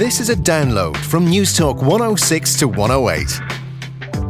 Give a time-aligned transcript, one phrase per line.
[0.00, 3.28] This is a download from Newstalk 106 to 108.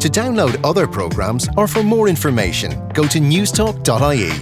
[0.01, 4.33] To download other programmes or for more information, go to newstalk.ie.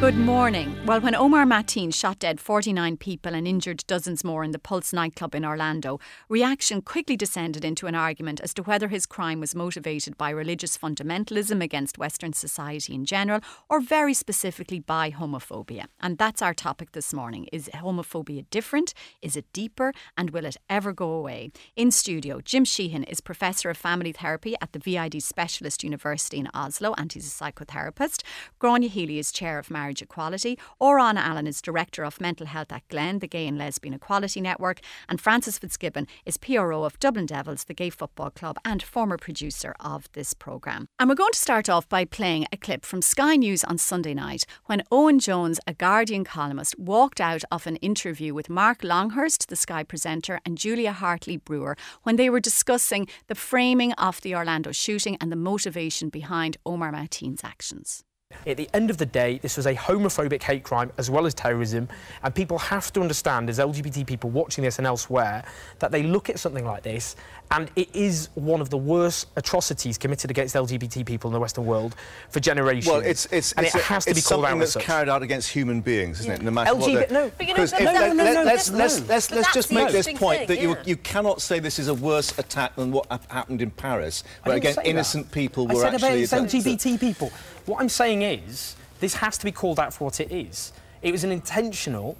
[0.00, 0.79] Good morning.
[0.90, 4.92] Well, when Omar Mateen shot dead 49 people and injured dozens more in the Pulse
[4.92, 9.54] nightclub in Orlando, reaction quickly descended into an argument as to whether his crime was
[9.54, 15.84] motivated by religious fundamentalism against Western society in general or very specifically by homophobia.
[16.00, 17.46] And that's our topic this morning.
[17.52, 18.92] Is homophobia different?
[19.22, 19.92] Is it deeper?
[20.18, 21.52] And will it ever go away?
[21.76, 26.48] In studio, Jim Sheehan is Professor of Family Therapy at the VID Specialist University in
[26.52, 28.24] Oslo and he's a psychotherapist.
[28.60, 30.58] Gráinne Healy is Chair of Marriage Marriage Equality.
[30.80, 34.80] Odhrán Allen is Director of Mental Health at Glen, the Gay and Lesbian Equality Network.
[35.10, 39.74] And Francis Fitzgibbon is PRO of Dublin Devils, the gay football club, and former producer
[39.78, 40.86] of this programme.
[40.98, 44.14] And we're going to start off by playing a clip from Sky News on Sunday
[44.14, 49.48] night when Owen Jones, a Guardian columnist, walked out of an interview with Mark Longhurst,
[49.48, 54.34] the Sky presenter, and Julia Hartley Brewer when they were discussing the framing of the
[54.34, 58.02] Orlando shooting and the motivation behind Omar Mateen's actions.
[58.46, 61.34] At the end of the day, this was a homophobic hate crime as well as
[61.34, 61.88] terrorism,
[62.22, 65.44] and people have to understand, as LGBT people watching this and elsewhere,
[65.78, 67.16] that they look at something like this
[67.52, 71.66] and it is one of the worst atrocities committed against LGBT people in the Western
[71.66, 71.96] world
[72.28, 72.86] for generations.
[72.86, 74.82] Well, it's it's and it's, it has a, to be called something out that's as
[74.82, 76.36] carried out against human beings, isn't yeah.
[76.36, 76.42] it?
[76.42, 77.10] No matter LGBT, what.
[77.10, 79.72] No, but you know, no, no, no, no, let's no, let's let's let's, let's just
[79.72, 80.62] make this point thing, that yeah.
[80.62, 84.56] you you cannot say this is a worse attack than what happened in Paris, where
[84.56, 85.34] again innocent that.
[85.34, 87.32] people I were said actually about LGBT people.
[87.66, 90.72] What I'm saying is this has to be called out for what it is.
[91.02, 92.16] It was an intentional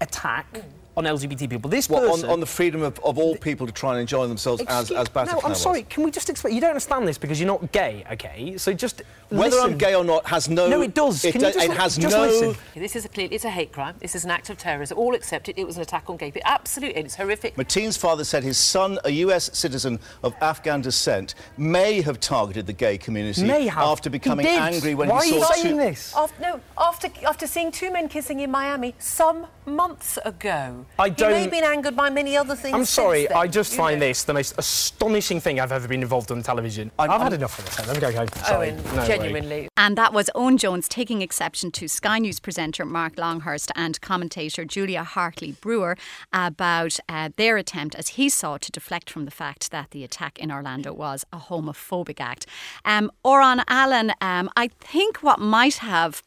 [0.00, 0.52] attack.
[0.54, 0.64] Mm
[0.96, 1.70] on LGBT people.
[1.70, 4.26] This what, person, on, on, the freedom of, of all people to try and enjoy
[4.26, 5.62] themselves excuse, as as Bataclan No, I'm was.
[5.62, 5.82] sorry.
[5.84, 6.54] Can we just explain?
[6.54, 8.56] You don't understand this because you're not gay, okay?
[8.58, 9.72] So just whether listen.
[9.72, 10.68] I'm gay or not has no.
[10.68, 11.24] No, it does.
[11.24, 12.22] It, Can you just, it has just no.
[12.22, 12.56] Listen.
[12.74, 13.28] This is a clear.
[13.30, 13.94] It's a hate crime.
[14.00, 14.98] This is an act of terrorism.
[14.98, 15.58] All accept it.
[15.58, 16.50] It was an attack on gay people.
[16.50, 17.56] Absolutely, it's horrific.
[17.56, 19.50] Mateen's father said his son, a U.S.
[19.56, 23.84] citizen of Afghan descent, may have targeted the gay community may have.
[23.84, 25.82] after becoming angry when Why he saw Why are you saying two.
[25.82, 26.14] this?
[26.14, 30.81] After, no, after after seeing two men kissing in Miami some months ago.
[30.98, 32.74] I You may don't- have been angered by many other things.
[32.74, 34.06] I'm sorry, since then, I just you find know.
[34.06, 36.90] this the most astonishing thing I've ever been involved on television.
[36.98, 37.86] i have had enough of this.
[37.86, 38.28] Let me go home.
[38.44, 38.70] Sorry.
[38.70, 39.06] Owen, No way.
[39.06, 39.68] genuinely.
[39.76, 44.64] And that was Owen Jones taking exception to Sky News presenter Mark Longhurst and commentator
[44.64, 45.96] Julia Hartley Brewer
[46.32, 50.38] about uh, their attempt, as he saw, to deflect from the fact that the attack
[50.38, 52.46] in Orlando was a homophobic act.
[52.84, 56.22] Um, Odhrán Allen, um, I think what might have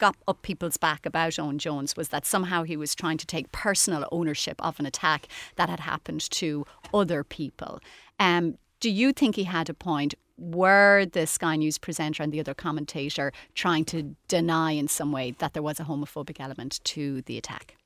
[0.00, 3.52] got up people's back about Owen Jones was that somehow he was trying to take
[3.52, 7.78] personal ownership of an attack that had happened to other people.
[8.18, 10.14] Um, do you think he had a point?
[10.38, 15.32] Were the Sky News presenter and the other commentator trying to deny in some way
[15.32, 17.76] that there was a homophobic element to the attack?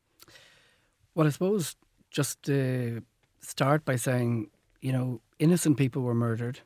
[1.14, 1.74] Well, I suppose
[2.10, 3.02] just to
[3.40, 4.50] start by saying,
[4.80, 6.60] you know, innocent people were murdered.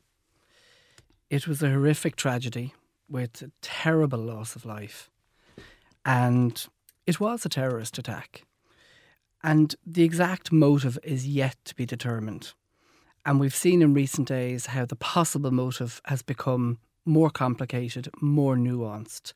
[1.30, 2.74] It was a horrific tragedy
[3.08, 5.10] with a terrible loss of life.
[6.04, 6.66] And
[7.06, 8.42] it was a terrorist attack.
[9.42, 12.52] And the exact motive is yet to be determined.
[13.24, 18.56] And we've seen in recent days how the possible motive has become more complicated, more
[18.56, 19.32] nuanced.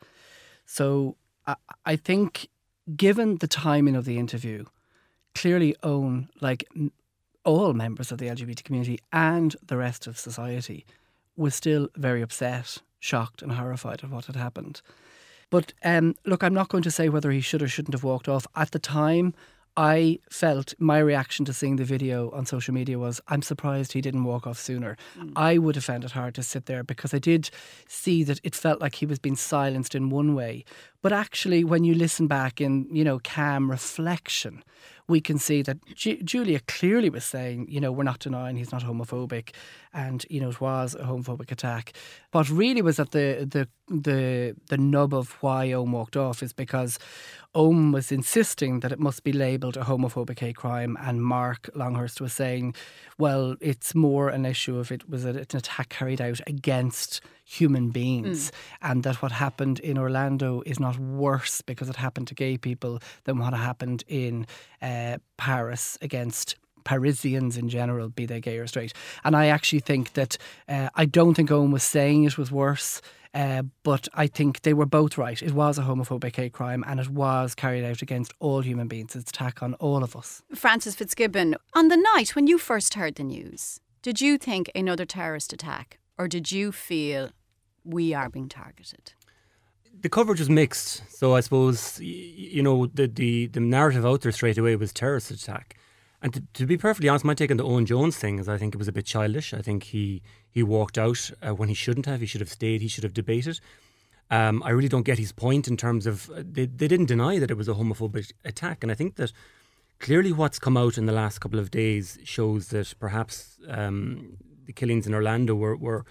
[0.67, 2.49] So I, I think,
[2.97, 4.65] given the timing of the interview,
[5.35, 6.69] clearly Owen, like
[7.45, 10.85] all members of the LGBT community and the rest of society,
[11.37, 14.83] was still very upset, shocked, and horrified at what had happened.
[15.53, 18.27] But um, look, I'm not going to say whether he should or shouldn't have walked
[18.27, 18.47] off.
[18.57, 19.35] At the time,
[19.77, 24.01] I felt my reaction to seeing the video on social media was I'm surprised he
[24.01, 24.97] didn't walk off sooner.
[25.37, 27.51] I would have found it hard to sit there because I did
[27.87, 30.65] see that it felt like he was being silenced in one way.
[31.03, 34.65] But actually, when you listen back in, you know, calm reflection,
[35.13, 38.73] we can see that Ju- Julia clearly was saying, you know, we're not denying he's
[38.73, 39.51] not homophobic,
[39.93, 41.93] and you know it was a homophobic attack.
[42.33, 46.53] What really was at the the the the nub of why Owen walked off is
[46.55, 46.99] because
[47.55, 52.21] Owen was insisting that it must be labelled a homophobic hate crime, and Mark Longhurst
[52.21, 52.75] was saying,
[53.19, 57.21] well, it's more an issue if it was an attack carried out against
[57.53, 58.51] human beings,
[58.81, 62.99] and that what happened in Orlando is not worse because it happened to gay people
[63.25, 64.47] than what happened in
[64.81, 68.93] uh, Paris against Parisians in general, be they gay or straight.
[69.25, 70.37] And I actually think that
[70.69, 73.01] uh, I don't think Owen was saying it was worse.
[73.35, 75.43] Uh, but I think they were both right.
[75.43, 79.17] It was a homophobic hate crime and it was carried out against all human beings.
[79.17, 80.43] It's attack on all of us.
[80.55, 85.07] Francis Fitzgibbon, on the night when you first heard the news, did you think another
[85.07, 87.31] terrorist attack or did you feel
[87.85, 89.15] we are being targeted?
[90.03, 91.03] the coverage was mixed.
[91.11, 95.31] So I suppose you know the, the the narrative out there straight away was terrorist
[95.31, 95.77] attack,
[96.21, 98.59] And to, to, be perfectly honest, my take on the Owen Jones thing is I
[98.59, 99.55] think it was a bit childish.
[99.55, 102.21] I think he he walked out uh, when he shouldn't have.
[102.21, 102.83] He should have stayed.
[102.83, 103.61] He should have debated.
[104.31, 107.39] Um, I really don't get his point in terms of uh, they, they didn't deny
[107.39, 109.33] that it was a homophobic attack, and I think that
[109.99, 114.73] clearly what's come out in the last couple of days shows that perhaps um, the
[114.73, 116.05] killings in Orlando were, were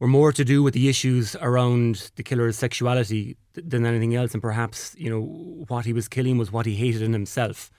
[0.00, 4.42] were more to do with the issues around the killer's sexuality than anything else, and
[4.42, 5.20] perhaps you know
[5.68, 7.70] what he was killing was what he hated in himself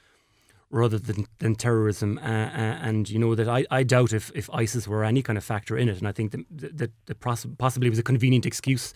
[0.70, 2.18] rather than, than terrorism.
[2.20, 5.38] Uh, uh, and you know that I, I doubt if, if ISIS were any kind
[5.38, 5.98] of factor in it.
[5.98, 7.20] And I think that that, that
[7.58, 8.94] possibly was a convenient excuse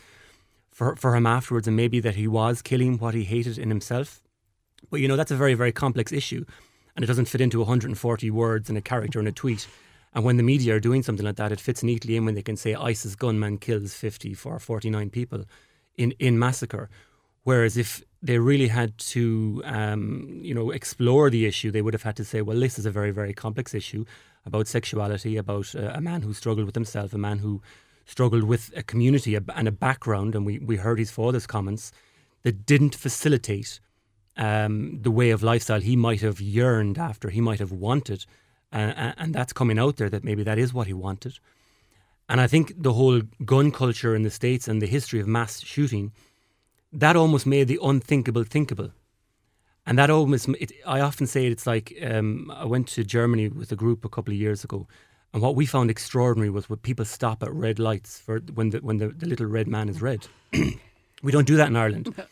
[0.72, 4.22] for for him afterwards, and maybe that he was killing what he hated in himself.
[4.90, 6.46] But you know that's a very very complex issue,
[6.96, 9.68] and it doesn't fit into 140 words and a character in a tweet.
[10.16, 12.42] And when the media are doing something like that, it fits neatly in when they
[12.42, 15.44] can say ISIS gunman kills 50 for 49 people
[15.98, 16.90] in, in massacre.
[17.44, 22.04] Whereas if they really had to, um, you know, explore the issue, they would have
[22.04, 24.06] had to say, well, this is a very, very complex issue
[24.46, 27.62] about sexuality, about uh, a man who struggled with himself, a man who
[28.06, 31.92] struggled with a community and a background, and we, we heard his father's comments
[32.44, 33.80] that didn't facilitate
[34.38, 38.26] um, the way of lifestyle he might have yearned after, he might have wanted,
[38.76, 41.40] uh, and that's coming out there that maybe that is what he wanted.
[42.28, 45.62] And I think the whole gun culture in the States and the history of mass
[45.62, 46.12] shooting
[46.92, 48.92] that almost made the unthinkable thinkable.
[49.86, 53.72] And that almost, it, I often say it's like um, I went to Germany with
[53.72, 54.88] a group a couple of years ago,
[55.32, 58.80] and what we found extraordinary was when people stop at red lights for when the
[58.80, 60.28] when the, the little red man is red.
[61.24, 62.16] we don't do that in Ireland.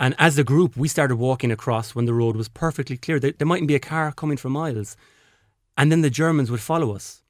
[0.00, 3.18] And as a group, we started walking across when the road was perfectly clear.
[3.18, 4.96] There, there mightn't be a car coming for miles,
[5.78, 7.22] and then the Germans would follow us.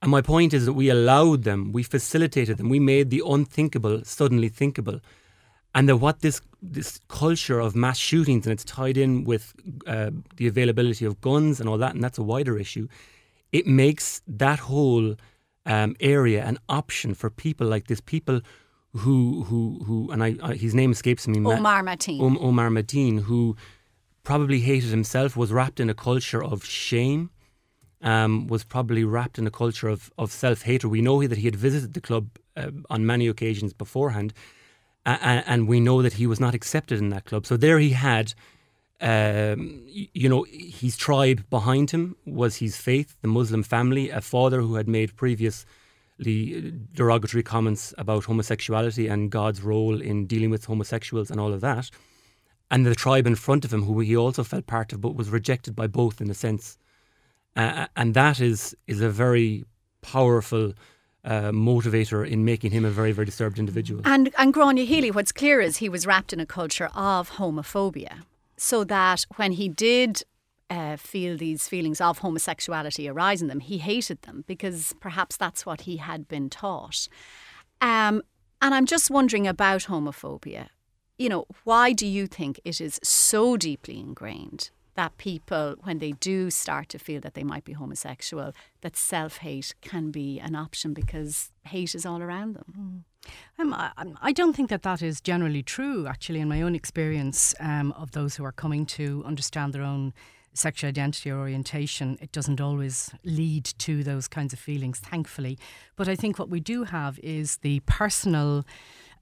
[0.00, 4.04] And my point is that we allowed them, we facilitated them, we made the unthinkable
[4.04, 5.00] suddenly thinkable
[5.74, 9.54] and that what this this culture of mass shootings and it's tied in with
[9.86, 12.88] uh, the availability of guns and all that, and that's a wider issue.
[13.52, 15.14] It makes that whole
[15.66, 18.00] um, area an option for people like this.
[18.00, 18.40] People
[18.96, 21.38] who who who, and I, I his name escapes me.
[21.38, 22.20] Omar Mateen.
[22.20, 23.56] Um, Omar Mateen, who
[24.24, 27.30] probably hated himself, was wrapped in a culture of shame.
[28.00, 30.92] Um, was probably wrapped in a culture of, of self hatred.
[30.92, 34.32] We know that he had visited the club uh, on many occasions beforehand,
[35.04, 37.46] and, and we know that he was not accepted in that club.
[37.46, 38.34] So there he had,
[39.00, 44.60] um, you know, his tribe behind him was his faith, the Muslim family, a father
[44.60, 45.66] who had made previously
[46.92, 51.90] derogatory comments about homosexuality and God's role in dealing with homosexuals and all of that.
[52.70, 55.30] And the tribe in front of him, who he also felt part of, but was
[55.30, 56.76] rejected by both in a sense.
[57.58, 59.64] Uh, and that is is a very
[60.00, 60.72] powerful
[61.24, 64.00] uh, motivator in making him a very, very disturbed individual.
[64.04, 68.22] And and Gráinne Healy, what's clear is he was wrapped in a culture of homophobia,
[68.56, 70.22] so that when he did
[70.70, 75.66] uh, feel these feelings of homosexuality arise in them, he hated them because perhaps that's
[75.66, 77.08] what he had been taught.
[77.80, 78.22] Um,
[78.62, 80.68] and I'm just wondering about homophobia.
[81.18, 86.10] You know, why do you think it is so deeply ingrained that people, when they
[86.10, 90.56] do start to feel that they might be homosexual, that self hate can be an
[90.56, 93.04] option because hate is all around them.
[93.16, 93.30] Mm.
[93.60, 97.54] Um, I, I, don't think that that is generally true, actually, in my own experience
[97.60, 100.14] um, of those who are coming to understand their own
[100.52, 105.60] sexual identity or orientation, it doesn't always lead to those kinds of feelings, thankfully.
[105.94, 108.64] But I think what we do have is the personal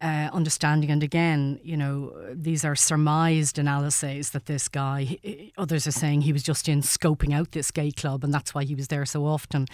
[0.01, 0.91] uh, understanding.
[0.91, 5.19] And again, you know, these are surmised analyses that this guy,
[5.57, 8.65] others are saying he was just in scoping out this gay club and that's why
[8.65, 9.67] he was there so often.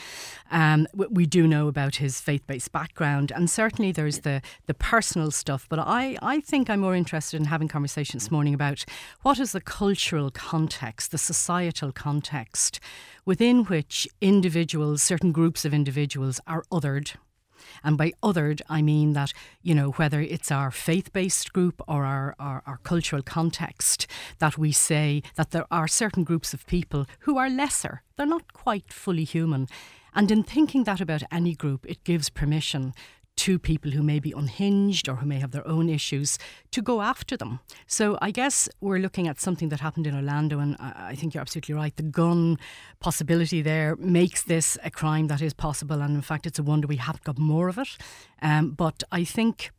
[0.50, 5.31] Um, we do know about his faith based background and certainly there's the, the personal
[5.31, 5.67] stuff.
[5.69, 8.85] But I, I think I'm more interested in having conversations this morning about
[9.23, 12.81] what is the cultural context, the societal context
[13.25, 17.14] within which individuals, certain groups of individuals, are othered
[17.85, 22.05] and by othered, I mean that, you know, whether it's our faith based group or
[22.05, 24.07] our, our, our, cultural context,
[24.39, 28.03] that we say that there are certain groups of people who are lesser.
[28.17, 29.69] They're not quite fully human.
[30.15, 32.93] And in thinking that about any group, it gives permission
[33.37, 36.39] to people who may be unhinged or who may have their own issues
[36.71, 37.61] to go after them.
[37.87, 41.41] So I guess we're looking at something that happened in Orlando, and I think you're
[41.41, 41.97] absolutely right.
[41.97, 42.59] The gun
[43.01, 46.87] possibility there makes this a crime that is possible, and in fact, it's a wonder
[46.87, 47.97] we haven't got more of it.
[48.41, 49.71] Um, but I think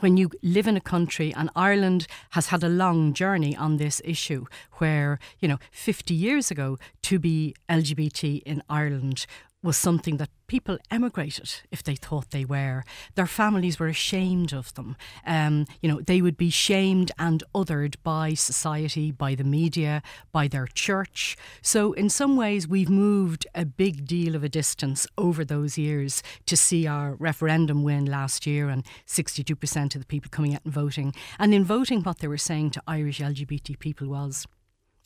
[0.00, 4.02] when you live in a country, and Ireland has had a long journey on this
[4.04, 4.46] issue,
[4.78, 9.26] where, you know, 50 years ago, to be LGBT in Ireland
[9.62, 12.84] was something that people emigrated if they thought they were.
[13.14, 14.96] Their families were ashamed of them.
[15.26, 20.48] Um, you know, they would be shamed and othered by society, by the media, by
[20.48, 21.38] their church.
[21.62, 26.22] So, in some ways, we've moved a big deal of a distance over those years
[26.44, 30.74] to see our referendum win last year and 62% of the people coming out and
[30.74, 31.14] voting.
[31.38, 34.46] And in voting, what they were saying to Irish LGBT people was,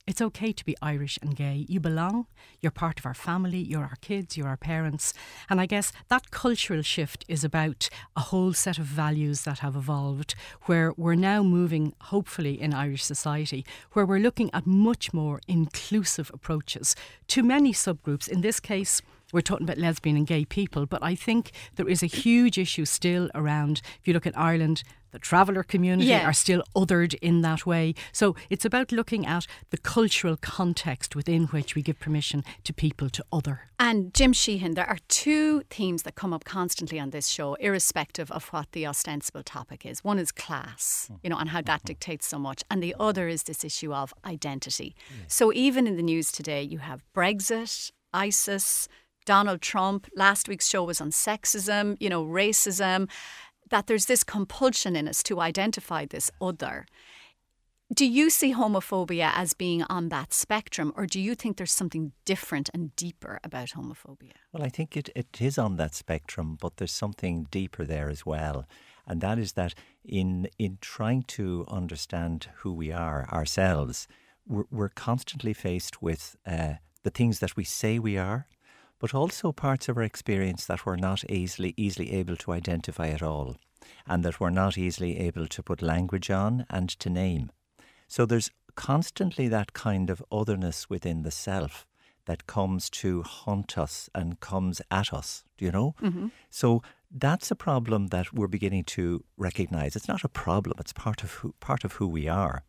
[0.07, 1.67] it's okay to be Irish and gay.
[1.69, 2.27] You belong.
[2.61, 3.59] You're part of our family.
[3.59, 4.37] You're our kids.
[4.37, 5.13] You're our parents.
[5.51, 9.75] And I guess that cultural shift is about a whole set of values that have
[9.75, 15.41] evolved, where we're now moving, hopefully, in Irish society, where we're looking at much more
[15.49, 16.95] inclusive approaches
[17.29, 18.29] to many subgroups.
[18.29, 22.05] In this case, we're talking about lesbian and gay people, but I think there is
[22.05, 23.83] a huge issue still around.
[24.01, 24.85] If you look at Ireland,
[25.17, 26.29] the traveller community Yeah.
[26.29, 27.95] are still othered in that way.
[28.13, 33.09] So it's about looking at the cultural context within which we give permission to people
[33.17, 33.57] to other.
[33.79, 38.31] And Jim Sheehan, there are two themes that come up constantly on this show, irrespective
[38.31, 40.05] of what the ostensible topic is.
[40.05, 41.21] One is class, mm-hmm.
[41.23, 41.87] you know, and how that mm-hmm.
[41.87, 42.63] dictates so much.
[42.71, 44.95] And the other is this issue of identity.
[45.29, 48.89] So even in the news today, you have Brexit, ISIS,
[49.27, 50.09] Donald Trump.
[50.17, 53.09] Last week's show was on sexism, you know, racism,
[53.71, 56.87] that there's this compulsion in us to identify this other.
[57.95, 62.13] Do you see homophobia as being on that spectrum, or do you think there's something
[62.25, 64.33] different and deeper about homophobia?
[64.53, 68.27] Well, I think it, it is on that spectrum, but there's something deeper there as
[68.27, 68.67] well.
[69.07, 74.09] And that is that in in trying to understand who we are ourselves,
[74.49, 78.49] we're, we're constantly faced with uh, the things that we say we are,
[78.99, 83.23] but also parts of our experience that we're not easily easily able to identify at
[83.23, 83.57] all,
[84.07, 87.51] and that we're not easily able to put language on and to name.
[88.09, 91.87] So there's constantly that kind of otherness within the self
[92.27, 95.95] that comes to haunt us and comes at us, do you know?
[96.51, 99.95] So that's a problem that we're beginning to recognize.
[99.97, 102.65] It's not a problem, it's part of who, part of who we are.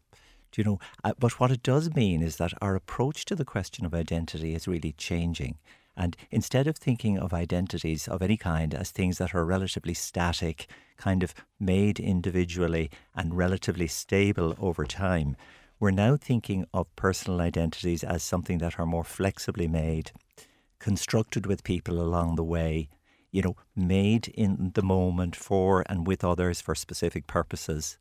[0.52, 0.80] Do you know?
[1.04, 4.54] Uh, but what it does mean is that our approach to the question of identity
[4.54, 5.58] is really changing.
[5.98, 10.68] And instead of thinking of identities of any kind as things that are relatively static,
[10.96, 15.36] kind of made individually and relatively stable over time,
[15.80, 20.12] we're now thinking of personal identities as something that are more flexibly made,
[20.78, 22.90] constructed with people along the way,
[23.32, 27.98] you know, made in the moment for and with others for specific purposes.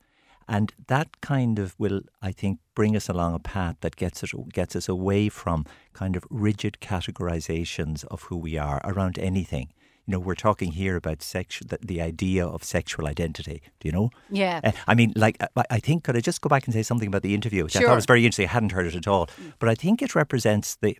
[0.48, 4.32] And that kind of will, I think, bring us along a path that gets us,
[4.52, 9.72] gets us away from kind of rigid categorizations of who we are around anything.
[10.06, 13.60] You know, we're talking here about sexual, the, the idea of sexual identity.
[13.80, 14.10] Do you know?
[14.30, 14.60] Yeah.
[14.62, 17.08] Uh, I mean, like, I, I think, could I just go back and say something
[17.08, 17.88] about the interview, which I Sure.
[17.88, 18.46] thought was very interesting.
[18.46, 19.28] I hadn't heard it at all.
[19.58, 20.96] But I think it represents the,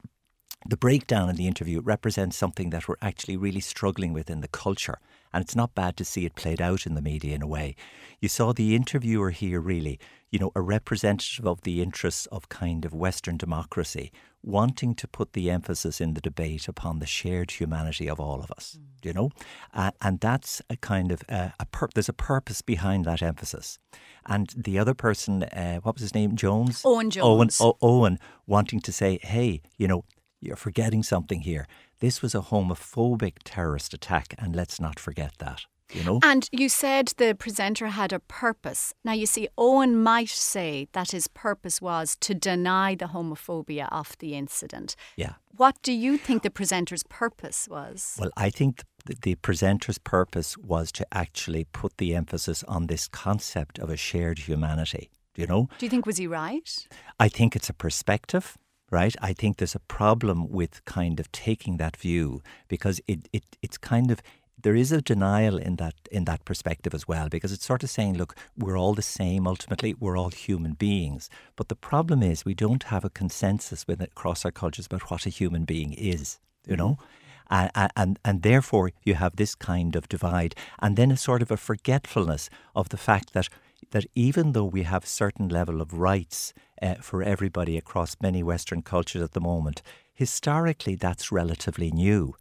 [0.69, 4.49] the breakdown in the interview represents something that we're actually really struggling with in the
[4.49, 4.99] culture.
[5.37, 7.77] And it's not bad to see it played out in the media in a way.
[8.23, 10.01] You saw the interviewer here really,
[10.31, 14.11] you know, a representative of the interests of kind of Western democracy,
[14.43, 18.51] wanting to put the emphasis in the debate upon the shared humanity of all of
[18.51, 19.31] us, do you know?
[19.75, 23.79] Uh, and that's a kind of uh, a pur- there's a purpose behind that emphasis.
[24.25, 26.35] And the other person, uh, what was his name?
[26.35, 26.81] Jones?
[26.83, 27.61] Owen Owen, Jones.
[27.61, 30.05] O- Owen wanting to say, hey, you know,
[30.41, 31.67] you're forgetting something here.
[32.01, 35.63] This was a homophobic terrorist attack, and let's not forget that.
[35.93, 36.21] You know?
[36.23, 38.93] And you said the presenter had a purpose.
[39.05, 44.19] Now, you see, Owen might say that his purpose was to deny the homophobia of
[44.19, 44.97] the incident.
[45.17, 45.35] Yeah.
[45.57, 48.17] What do you think the presenter's purpose was?
[48.19, 53.07] Well, I think the, the presenter's purpose was to actually put the emphasis on this
[53.07, 55.11] concept of a shared humanity.
[55.35, 55.69] Do you know?
[55.79, 56.89] Do you think was he right?
[57.21, 58.57] I think it's a perspective,
[58.91, 59.15] right?
[59.21, 63.79] I think there's a problem with kind of taking that view because it, it it's
[63.79, 64.23] kind of
[64.63, 67.91] there is a denial in that in that perspective as well because it's sort of
[67.91, 69.95] saying look we're all the same ultimately.
[69.99, 71.29] We're all human beings.
[71.57, 75.27] But the problem is we don't have a consensus with across our cultures about what
[75.27, 76.91] a human being is you know?
[76.91, 77.05] Mm-hmm.
[77.49, 80.57] And, and and therefore you have this kind of divide.
[80.81, 83.49] And then a sort of a forgetfulness of the fact that
[83.91, 86.53] that even though we have certain level of rights
[86.83, 92.35] uh, for everybody across many Western cultures at the moment, historically that's relatively new.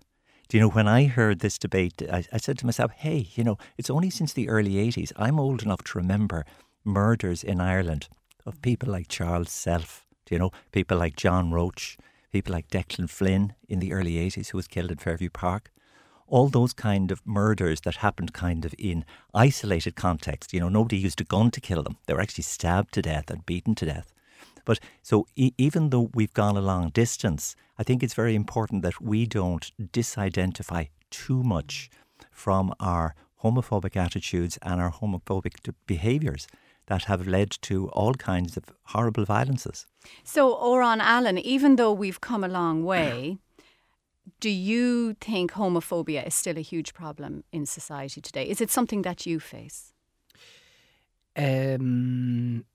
[0.48, 3.44] Do you know, when I heard this debate, I, I said to myself, hey, you
[3.44, 5.12] know, it's only since the early 80s.
[5.18, 6.46] I'm old enough to remember
[6.84, 8.08] murders in Ireland
[8.46, 11.98] of people like Charles Self, do you know, people like John Roach,
[12.32, 15.72] people like Declan Flynn in the early 80s who was killed in Fairview Park
[16.28, 20.54] all those kind of murders that happened kind of in isolated context.
[20.54, 21.98] You know, nobody used a gun to kill them.
[22.06, 24.12] They were actually stabbed to death and beaten to death.
[24.66, 28.82] But so e- even though we've gone a long distance, I think it's very important
[28.82, 31.90] that we don't disidentify too much
[32.32, 36.48] from our homophobic attitudes and our homophobic behaviours
[36.88, 39.88] that have led to all kinds of horrible violences.
[40.24, 43.38] So, Odhrán Allen, even though we've come a long way,
[44.40, 48.48] do you think homophobia is still a huge problem in society today?
[48.48, 49.94] Is it something that you face?
[51.36, 52.66] Um,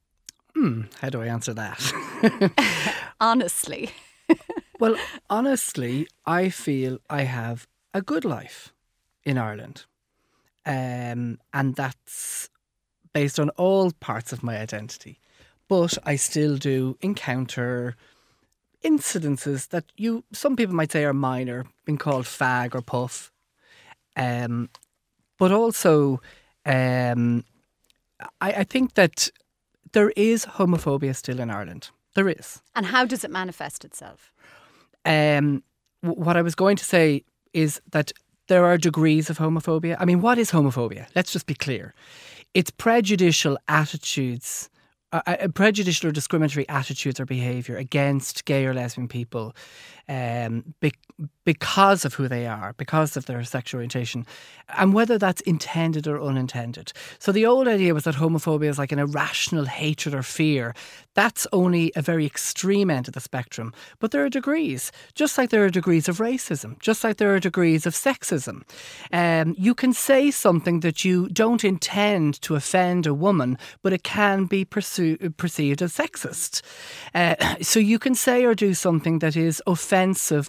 [0.55, 2.95] hmm, how do I answer that?
[3.21, 3.91] honestly.
[4.81, 4.97] well,
[5.29, 8.73] honestly, I feel I have a good life
[9.25, 9.85] in Ireland.
[10.67, 12.49] Um, and that's
[13.13, 15.21] based on all parts of my identity.
[15.69, 17.97] But I still do encounter
[18.85, 23.33] incidences that you some people might say are minor, being called fag or puff.
[24.17, 24.69] Um,
[25.39, 26.21] but also,
[26.67, 27.45] um,
[28.41, 29.31] I, I think that
[29.93, 31.91] there is homophobia still in Ireland.
[32.15, 32.61] There is.
[32.75, 34.33] And how does it manifest itself?
[35.05, 35.63] Um,
[36.03, 38.13] what I was going to say is that
[38.49, 39.97] there are degrees of homophobia.
[39.99, 41.07] I mean, what is homophobia?
[41.15, 41.95] Let's just be clear.
[42.53, 44.69] It's prejudicial attitudes
[45.13, 49.55] uh, prejudicial or discriminatory attitudes or behaviour against gay or lesbian people
[50.11, 50.93] um, be-
[51.45, 54.27] because of who they are, because of their sexual orientation,
[54.77, 56.93] and whether that's intended or unintended.
[57.19, 60.75] So the old idea was that homophobia is like an irrational hatred or fear.
[61.15, 63.73] That's only a very extreme end of the spectrum.
[64.01, 67.41] But there are degrees, just like there are degrees of racism, just like there are
[67.41, 68.63] degrees of sexism.
[69.13, 74.03] Um, you can say something that you don't intend to offend a woman, but it
[74.03, 76.63] can be perceived as sexist.
[77.15, 80.00] Uh, so you can say or do something that is offensive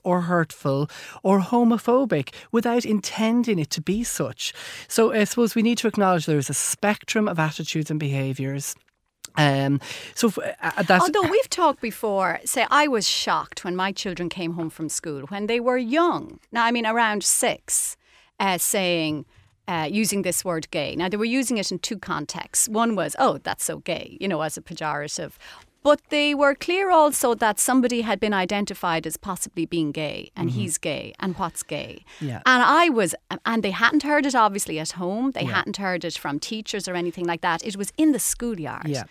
[0.03, 0.89] or hurtful
[1.24, 4.53] or homophobic without intending it to be such.
[4.88, 8.75] So I suppose we need to acknowledge there is a spectrum of attitudes and behaviours.
[9.36, 9.79] Um,
[10.13, 14.53] so uh, that's although we've talked before, say I was shocked when my children came
[14.53, 16.39] home from school when they were young.
[16.51, 17.98] Now I mean around six,
[18.39, 19.25] uh, saying.
[19.67, 20.96] Uh, using this word gay.
[20.98, 22.67] Now, they were using it in two contexts.
[22.67, 25.34] One was, oh, that's so gay, you know, as a pejorative.
[25.83, 30.50] But they were clear also that somebody had been identified as possibly being gay and
[30.50, 30.59] mm-hmm.
[30.59, 32.05] he's gay and what's gay.
[32.19, 32.41] Yeah.
[32.45, 33.15] And I was,
[33.46, 35.31] and they hadn't heard it obviously at home.
[35.31, 35.53] They yeah.
[35.53, 37.65] hadn't heard it from teachers or anything like that.
[37.65, 38.87] It was in the schoolyard.
[38.87, 39.03] Yeah.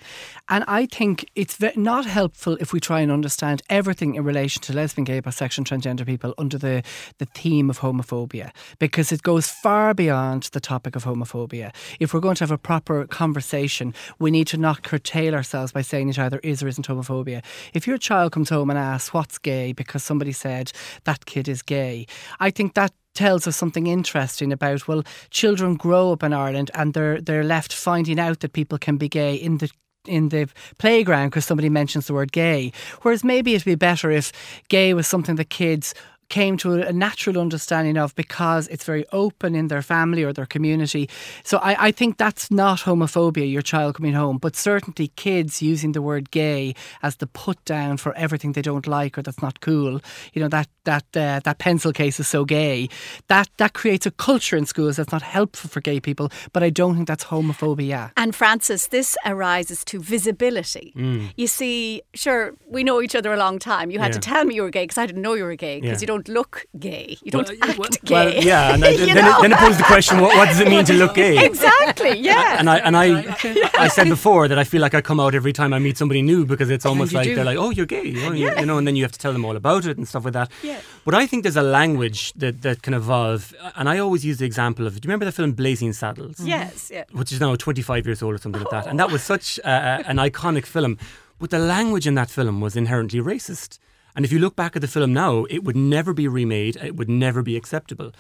[0.49, 4.73] And I think it's not helpful if we try and understand everything in relation to
[4.73, 6.83] lesbian, gay, bisexual, transgender people under the,
[7.19, 11.75] the theme of homophobia because it goes far beyond the topic of homophobia.
[11.99, 15.83] If we're going to have a proper conversation, we need to not curtail ourselves by
[15.83, 17.43] saying it either is or isn't homophobia.
[17.75, 20.73] If your child comes home and asks what's gay because somebody said
[21.05, 22.07] that kid is gay,
[22.39, 26.95] I think that tells us something interesting about well children grow up in Ireland and
[26.95, 29.71] they're they're left finding out that people can be gay in the
[30.07, 32.73] in the playground because somebody mentions the word gay.
[33.03, 34.33] Whereas maybe it'd be better if
[34.69, 35.95] gay was something that kids
[36.31, 40.47] came to a natural understanding of because it's very open in their family or their
[40.47, 41.11] community.
[41.43, 45.93] So I, I think that's not homophobia, your child coming home, but certainly kids using
[45.93, 49.61] the word gay as the put down for everything they don't like or that's not
[49.61, 50.01] cool.
[50.33, 52.89] You know, that that uh, that pencil case is so gay.
[53.29, 56.71] That that creates a culture in schools that's not helpful for gay people, but I
[56.71, 58.13] don't think that's homophobia.
[58.17, 60.93] And Francis, this arises to visibility.
[60.97, 61.33] Mm.
[61.37, 63.91] You see, sure, we know each other a long time.
[63.91, 64.21] You had yeah.
[64.21, 66.05] to tell me you were gay because I didn't know you were gay because yeah.
[66.05, 67.17] you don't don't look gay.
[67.23, 68.15] You don't well, act well, gay.
[68.15, 70.69] Well, yeah, and I, then, it, then, it, poses the question: what, what, does it
[70.69, 71.31] mean to look gay?
[71.51, 72.19] Exactly.
[72.19, 72.57] Yeah.
[72.59, 73.07] And I and I,
[73.45, 73.71] yeah.
[73.75, 76.23] I said before that I feel like I come out every time I meet somebody
[76.23, 77.35] new because it's almost like do.
[77.35, 78.61] they're like, "Oh, you're gay," you know, yeah.
[78.61, 80.35] you know, and then you have to tell them all about it and stuff like
[80.35, 80.51] that.
[80.63, 80.81] Yeah.
[81.05, 84.47] But I think there's a language that that can evolve, and I always use the
[84.47, 85.01] example of.
[85.01, 86.41] Do you remember the film Blazing Saddles?
[86.41, 86.91] Yes.
[86.93, 87.05] Yeah.
[87.13, 90.03] Which is now 25 years old or something like that, and that was such uh,
[90.07, 90.99] an iconic film.
[91.39, 93.79] But the language in that film was inherently racist.
[94.17, 96.97] And if you look back at the film now, it would never be remade, it
[96.97, 98.13] would never be acceptable.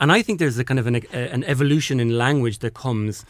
[0.00, 3.24] And I think there's a kind of an, a, an evolution in language that comes.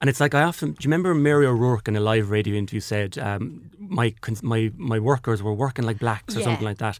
[0.00, 2.80] And it's like I often do you remember Mary O'Rourke in a live radio interview
[2.80, 6.46] said um, my my my workers were working like blacks or yeah.
[6.46, 6.98] something like that.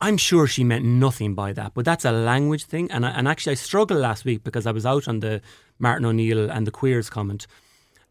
[0.00, 2.90] I'm sure she meant nothing by that, but that's a language thing.
[2.90, 5.40] And I, and actually, I struggled last week because I was out on the
[5.78, 7.46] Martin O'Neill and the queers comment,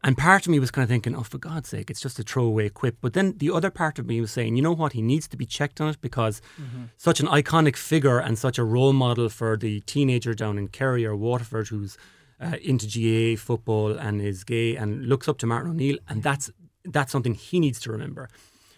[0.04, 2.22] and part of me was kind of thinking, oh, for God's sake, it's just a
[2.22, 2.98] throwaway quip.
[3.00, 5.36] But then the other part of me was saying, you know what, he needs to
[5.38, 6.84] be checked on it because mm-hmm.
[6.98, 11.06] such an iconic figure and such a role model for the teenager down in Kerry
[11.06, 11.96] or Waterford who's
[12.38, 16.50] uh, into GAA football and is gay and looks up to Martin O'Neill, and that's
[16.84, 18.28] that's something he needs to remember.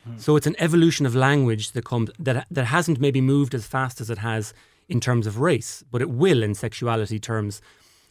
[0.08, 0.20] Mm.
[0.20, 4.00] So it's an evolution of language that comes that that hasn't maybe moved as fast
[4.00, 4.54] as it has
[4.88, 7.60] in terms of race, but it will in sexuality terms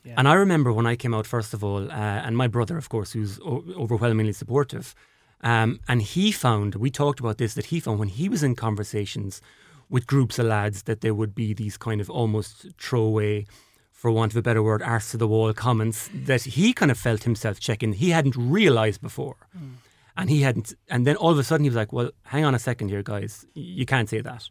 [0.05, 0.15] yeah.
[0.17, 2.89] And I remember when I came out, first of all, uh, and my brother, of
[2.89, 4.95] course, who's o- overwhelmingly supportive,
[5.41, 8.55] um, and he found, we talked about this, that he found when he was in
[8.55, 9.41] conversations
[9.89, 13.45] with groups of lads that there would be these kind of almost throwaway
[13.91, 16.97] for want of a better word, arse to the wall comments that he kind of
[16.97, 17.93] felt himself checking.
[17.93, 19.37] He hadn't realised before.
[19.57, 19.73] Mm.
[20.17, 22.55] And he hadn't, and then all of a sudden he was like, "Well, hang on
[22.55, 23.45] a second here, guys.
[23.53, 24.47] You can't say that."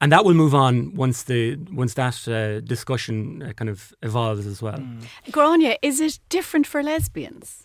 [0.00, 4.46] And that will move on once the once that uh, discussion uh, kind of evolves
[4.46, 4.78] as well.
[4.78, 5.02] Mm.
[5.30, 7.64] Gráinne, is it different for lesbians?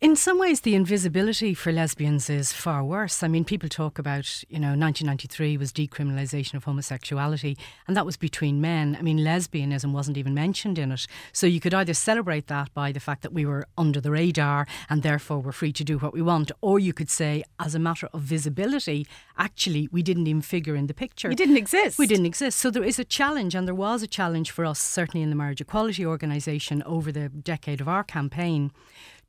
[0.00, 3.22] In some ways, the invisibility for lesbians is far worse.
[3.22, 8.16] I mean, people talk about, you know, 1993 was decriminalisation of homosexuality, and that was
[8.16, 8.96] between men.
[8.98, 11.06] I mean, lesbianism wasn't even mentioned in it.
[11.34, 14.66] So you could either celebrate that by the fact that we were under the radar
[14.88, 17.78] and therefore we're free to do what we want, or you could say, as a
[17.78, 21.28] matter of visibility, actually, we didn't even figure in the picture.
[21.28, 21.98] We didn't exist.
[21.98, 22.58] We didn't exist.
[22.58, 25.36] So there is a challenge, and there was a challenge for us, certainly in the
[25.36, 28.72] Marriage Equality Organisation, over the decade of our campaign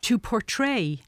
[0.01, 1.01] to portray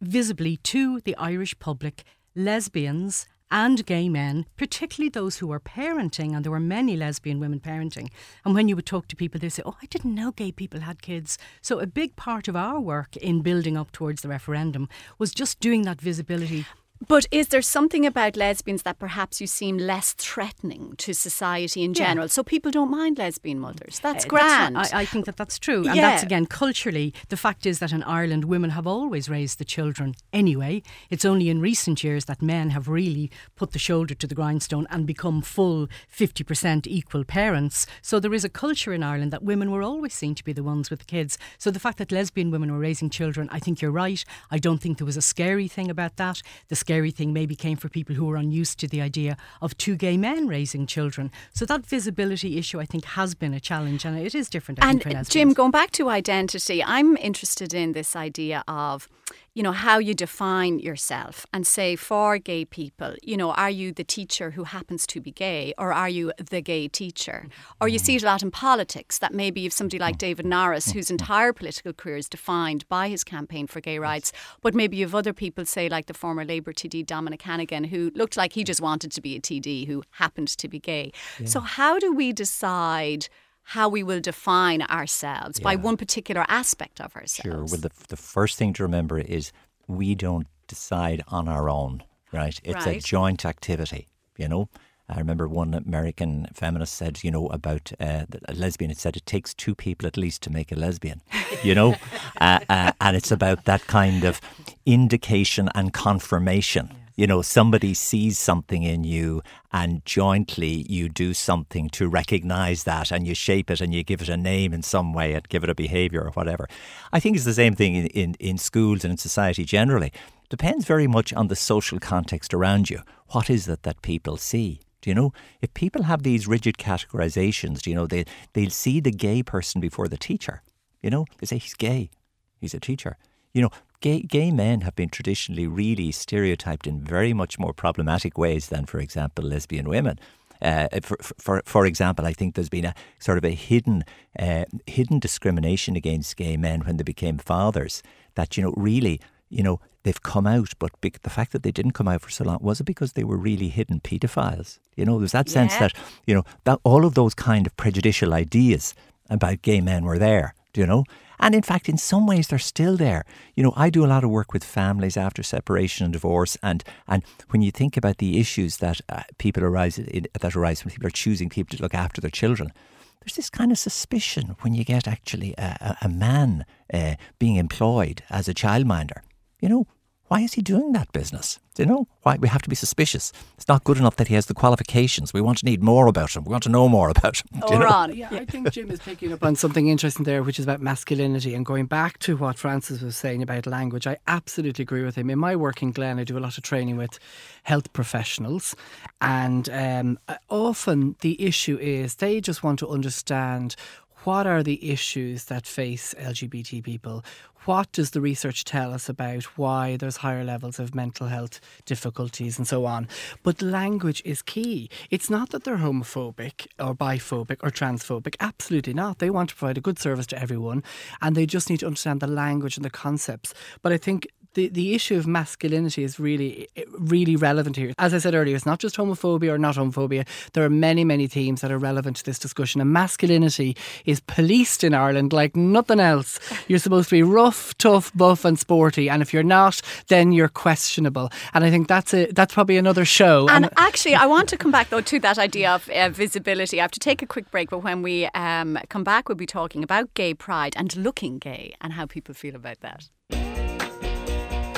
[0.00, 6.44] visibly to the Irish public lesbians and gay men, particularly those who are parenting, and
[6.44, 8.08] there were many lesbian women parenting.
[8.44, 10.80] And when you would talk to people, they say, Oh, I didn't know gay people
[10.80, 11.38] had kids.
[11.62, 15.60] So, a big part of our work in building up towards the referendum was just
[15.60, 16.66] doing that visibility
[17.08, 21.92] but is there something about lesbians that perhaps you seem less threatening to society in
[21.92, 22.06] yeah.
[22.06, 22.28] general?
[22.28, 24.00] So people don't mind lesbian mothers.
[24.00, 24.76] That's uh, grand.
[24.76, 25.86] That's I, I, think that that's true.
[25.86, 26.10] And yeah.
[26.10, 27.14] that's again culturally.
[27.28, 30.82] The fact is that in Ireland, women have always raised the children anyway.
[31.10, 34.86] It's only in recent years that men have really put the shoulder to the grindstone
[34.90, 37.86] and become full 50% equal parents.
[38.02, 40.62] So there is a culture in Ireland that women were always seen to be the
[40.62, 41.38] ones with the kids.
[41.58, 44.24] So the fact that lesbian women were raising children, I think you're right.
[44.50, 46.42] I don't think there was a scary thing about that.
[46.68, 49.96] The scary thing maybe came for people who were unused to the idea of two
[49.96, 51.30] gay men raising children.
[51.52, 54.84] So that visibility issue, I think, has been a challenge, and it is different.
[54.84, 59.08] I and uh, Jim, going back to identity, I'm interested in this idea of
[59.54, 63.92] you know, how you define yourself and say for gay people, you know, are you
[63.92, 67.46] the teacher who happens to be gay or are you the gay teacher?
[67.80, 68.04] Or you mm.
[68.04, 71.12] see it a lot in politics that maybe if somebody like David Norris, whose mm.
[71.12, 75.14] entire political career is defined by his campaign for gay rights, but maybe you have
[75.14, 78.80] other people, say like the former Labour TD Dominic Hannigan, who looked like he just
[78.80, 81.12] wanted to be a TD who happened to be gay.
[81.38, 81.46] Yeah.
[81.46, 83.28] So how do we decide?
[83.64, 85.64] How we will define ourselves yeah.
[85.64, 87.42] by one particular aspect of ourselves.
[87.42, 87.64] Sure.
[87.64, 89.52] Well, the, the first thing to remember is
[89.86, 92.60] we don't decide on our own, right?
[92.62, 92.98] It's right.
[92.98, 94.68] a joint activity, you know?
[95.08, 98.90] I remember one American feminist said, you know, about uh, a lesbian.
[98.90, 101.20] It said it takes two people at least to make a lesbian,
[101.62, 101.96] you know,
[102.40, 104.40] uh, uh, and it's about that kind of
[104.86, 111.88] indication and confirmation you know, somebody sees something in you and jointly you do something
[111.90, 115.12] to recognize that and you shape it and you give it a name in some
[115.12, 116.68] way and give it a behavior or whatever.
[117.12, 120.12] I think it's the same thing in, in, in schools and in society generally.
[120.48, 123.00] Depends very much on the social context around you.
[123.28, 124.80] What is it that people see?
[125.00, 128.24] Do you know, if people have these rigid categorizations, do you know, they,
[128.54, 130.62] they'll see the gay person before the teacher.
[131.02, 132.10] You know, they say he's gay,
[132.58, 133.18] he's a teacher.
[133.52, 138.38] You know, gay, gay men have been traditionally really stereotyped in very much more problematic
[138.38, 140.18] ways than, for example, lesbian women.
[140.62, 144.04] Uh, for, for, for example, I think there's been a sort of a hidden
[144.38, 148.02] uh, hidden discrimination against gay men when they became fathers.
[148.34, 151.92] That you know, really, you know, they've come out, but the fact that they didn't
[151.92, 154.78] come out for so long was it because they were really hidden paedophiles?
[154.96, 155.52] You know, there's that yeah.
[155.52, 155.92] sense that
[156.26, 158.94] you know that all of those kind of prejudicial ideas
[159.28, 160.54] about gay men were there.
[160.72, 161.04] Do you know?
[161.38, 163.24] And in fact, in some ways, they're still there.
[163.54, 166.84] You know, I do a lot of work with families after separation and divorce, and
[167.06, 170.92] and when you think about the issues that uh, people arise in, that arise when
[170.92, 172.72] people are choosing people to look after their children,
[173.20, 177.56] there's this kind of suspicion when you get actually a, a, a man uh, being
[177.56, 179.22] employed as a childminder.
[179.60, 179.86] You know,
[180.34, 181.60] why is he doing that business?
[181.78, 183.32] You know why we have to be suspicious?
[183.56, 185.32] It's not good enough that he has the qualifications.
[185.32, 186.42] We want to need more about him.
[186.42, 187.46] We want to know more about him.
[187.62, 190.64] Oh, Ron, yeah, I think Jim is picking up on something interesting there, which is
[190.64, 194.06] about masculinity and going back to what Francis was saying about language.
[194.06, 195.30] I absolutely agree with him.
[195.30, 197.18] In my work in Glen, I do a lot of training with
[197.62, 198.76] health professionals,
[199.20, 200.18] and um,
[200.50, 203.76] often the issue is they just want to understand
[204.24, 207.22] what are the issues that face LGBT people?
[207.66, 212.58] What does the research tell us about why there's higher levels of mental health difficulties
[212.58, 213.06] and so on?
[213.42, 214.88] But language is key.
[215.10, 218.36] It's not that they're homophobic or biphobic or transphobic.
[218.40, 219.18] Absolutely not.
[219.18, 220.82] They want to provide a good service to everyone
[221.20, 223.52] and they just need to understand the language and the concepts.
[223.82, 227.92] But I think the, the issue of masculinity is really really relevant here.
[227.98, 230.26] As I said earlier, it's not just homophobia or not homophobia.
[230.52, 232.80] There are many, many themes that are relevant to this discussion.
[232.80, 236.38] And masculinity is policed in Ireland like nothing else.
[236.68, 239.08] You're supposed to be rough, tough, buff, and sporty.
[239.08, 241.30] And if you're not, then you're questionable.
[241.52, 243.46] And I think that's a that's probably another show.
[243.48, 246.80] And, and actually, I want to come back though to that idea of uh, visibility.
[246.80, 249.46] I have to take a quick break, but when we um, come back, we'll be
[249.46, 253.73] talking about gay pride and looking gay and how people feel about that.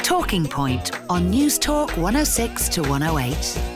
[0.07, 3.76] Talking Point on News Talk 106 to 108.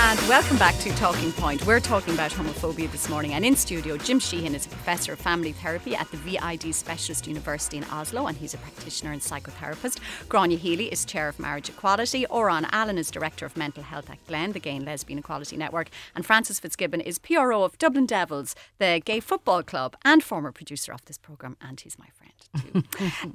[0.00, 1.66] And welcome back to Talking Point.
[1.66, 3.34] We're talking about homophobia this morning.
[3.34, 7.26] And in studio, Jim Sheehan is a professor of family therapy at the VID Specialist
[7.26, 9.98] University in Oslo, and he's a practitioner and psychotherapist.
[10.28, 12.24] Gráinne Healy is chair of marriage equality.
[12.30, 15.90] Odhrán Allen is director of mental health at Glen, the Gay and Lesbian Equality Network.
[16.14, 20.92] And Francis Fitzgibbon is PRO of Dublin Devils, the gay football club, and former producer
[20.92, 21.56] of this programme.
[21.60, 22.82] And he's my friend too.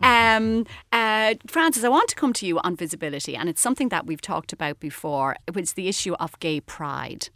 [0.04, 4.06] um, uh, Francis, I want to come to you on visibility, and it's something that
[4.06, 5.36] we've talked about before.
[5.54, 7.30] It's the issue of gay pride.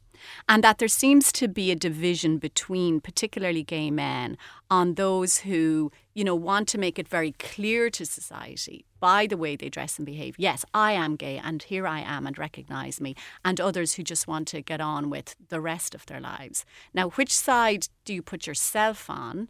[0.50, 4.38] And that there seems to be a division between particularly gay men
[4.70, 9.38] on those who, you know, want to make it very clear to society by the
[9.38, 13.00] way they dress and behave, yes, I am gay and here I am and recognize
[13.00, 16.66] me, and others who just want to get on with the rest of their lives.
[16.94, 19.50] Now, which side do you put yourself on?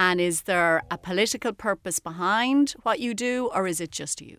[0.00, 4.38] And is there a political purpose behind what you do, or is it just you?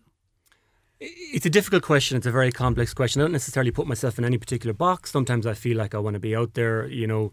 [1.00, 2.18] It's a difficult question.
[2.18, 3.22] It's a very complex question.
[3.22, 5.10] I don't necessarily put myself in any particular box.
[5.10, 7.32] Sometimes I feel like I want to be out there, you know,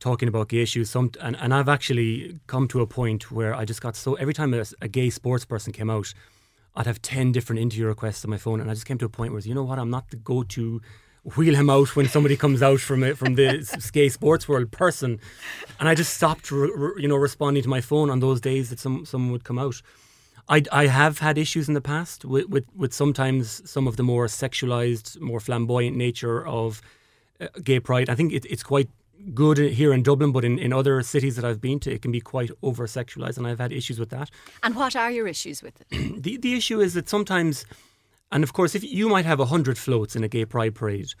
[0.00, 0.88] talking about gay issues.
[0.88, 4.32] Some, and, and I've actually come to a point where I just got so every
[4.32, 6.14] time a, a gay sports person came out,
[6.74, 8.60] I'd have 10 different interview requests on my phone.
[8.60, 10.42] And I just came to a point where, you know what, I'm not the go
[10.44, 10.80] to
[11.36, 15.20] wheel him out when somebody comes out from it from the gay sports world person,
[15.78, 18.70] and I just stopped, re, re, you know, responding to my phone on those days
[18.70, 19.80] that some someone would come out.
[20.48, 24.02] I, I have had issues in the past with, with, with sometimes some of the
[24.02, 26.82] more sexualized, more flamboyant nature of
[27.40, 28.10] uh, gay pride.
[28.10, 28.90] I think it, it's quite
[29.34, 32.10] good here in Dublin, but in, in other cities that I've been to, it can
[32.10, 34.30] be quite over sexualized, and I've had issues with that.
[34.62, 36.22] And what are your issues with it?
[36.22, 37.64] the, the issue is that sometimes
[38.32, 41.12] and of course, if you might have a hundred floats in a gay pride parade,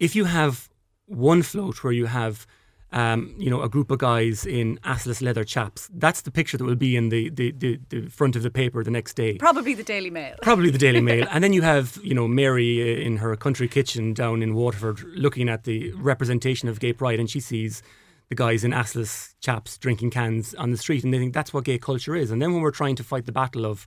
[0.00, 0.70] if you have
[1.06, 2.46] one float where you have
[2.92, 5.88] um, you know, a group of guys in assless leather chaps.
[5.94, 8.84] That's the picture that will be in the, the, the, the, front of the paper
[8.84, 9.38] the next day.
[9.38, 10.36] Probably the Daily Mail.
[10.42, 11.26] Probably the Daily Mail.
[11.30, 15.02] and then you have, you know, Mary uh, in her country kitchen down in Waterford
[15.14, 17.82] looking at the representation of gay pride and she sees
[18.28, 21.64] the guys in assless chaps drinking cans on the street and they think that's what
[21.64, 22.30] gay culture is.
[22.30, 23.86] And then when we're trying to fight the battle of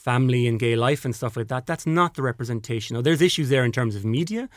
[0.00, 1.66] family and gay life and stuff like that.
[1.66, 2.94] That's not the representation.
[2.94, 4.48] Now, there's issues there in terms of media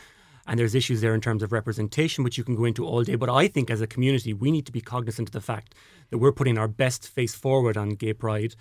[0.46, 3.14] and there's issues there in terms of representation, which you can go into all day.
[3.14, 5.74] But I think as a community, we need to be cognizant of the fact
[6.10, 8.54] that we're putting our best face forward on gay pride.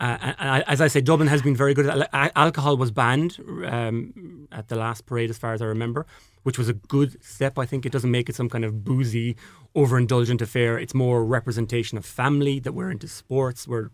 [0.00, 2.06] Uh, and as I say, Dublin has been very good.
[2.12, 6.06] Alcohol was banned um, at the last parade, as far as I remember,
[6.42, 7.58] which was a good step.
[7.58, 9.36] I think it doesn't make it some kind of boozy,
[9.76, 10.78] overindulgent affair.
[10.78, 13.68] It's more representation of family that we're into sports.
[13.68, 13.90] We're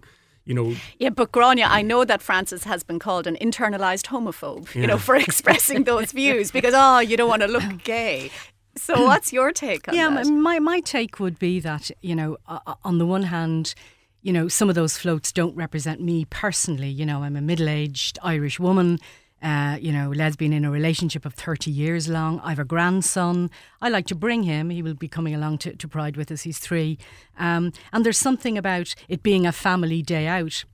[0.46, 0.74] you know.
[0.98, 4.80] Yeah, but Gráinne, I know that Francis has been called an internalized homophobe, yeah.
[4.80, 8.30] you know, for expressing those views because, oh, you don't want to look gay.
[8.76, 10.24] So, what's your take on yeah, that?
[10.24, 13.74] Yeah, my, my take would be that, you know, uh, on the one hand,
[14.22, 16.88] you know, some of those floats don't represent me personally.
[16.88, 18.98] You know, I'm a middle aged Irish woman
[19.42, 22.40] uh, you know, lesbian in a relationship of 30 years long.
[22.40, 23.50] I have a grandson.
[23.80, 24.70] I like to bring him.
[24.70, 26.42] He will be coming along to, to Pride with us.
[26.42, 26.98] He's three.
[27.38, 30.64] Um, and there's something about it being a family day out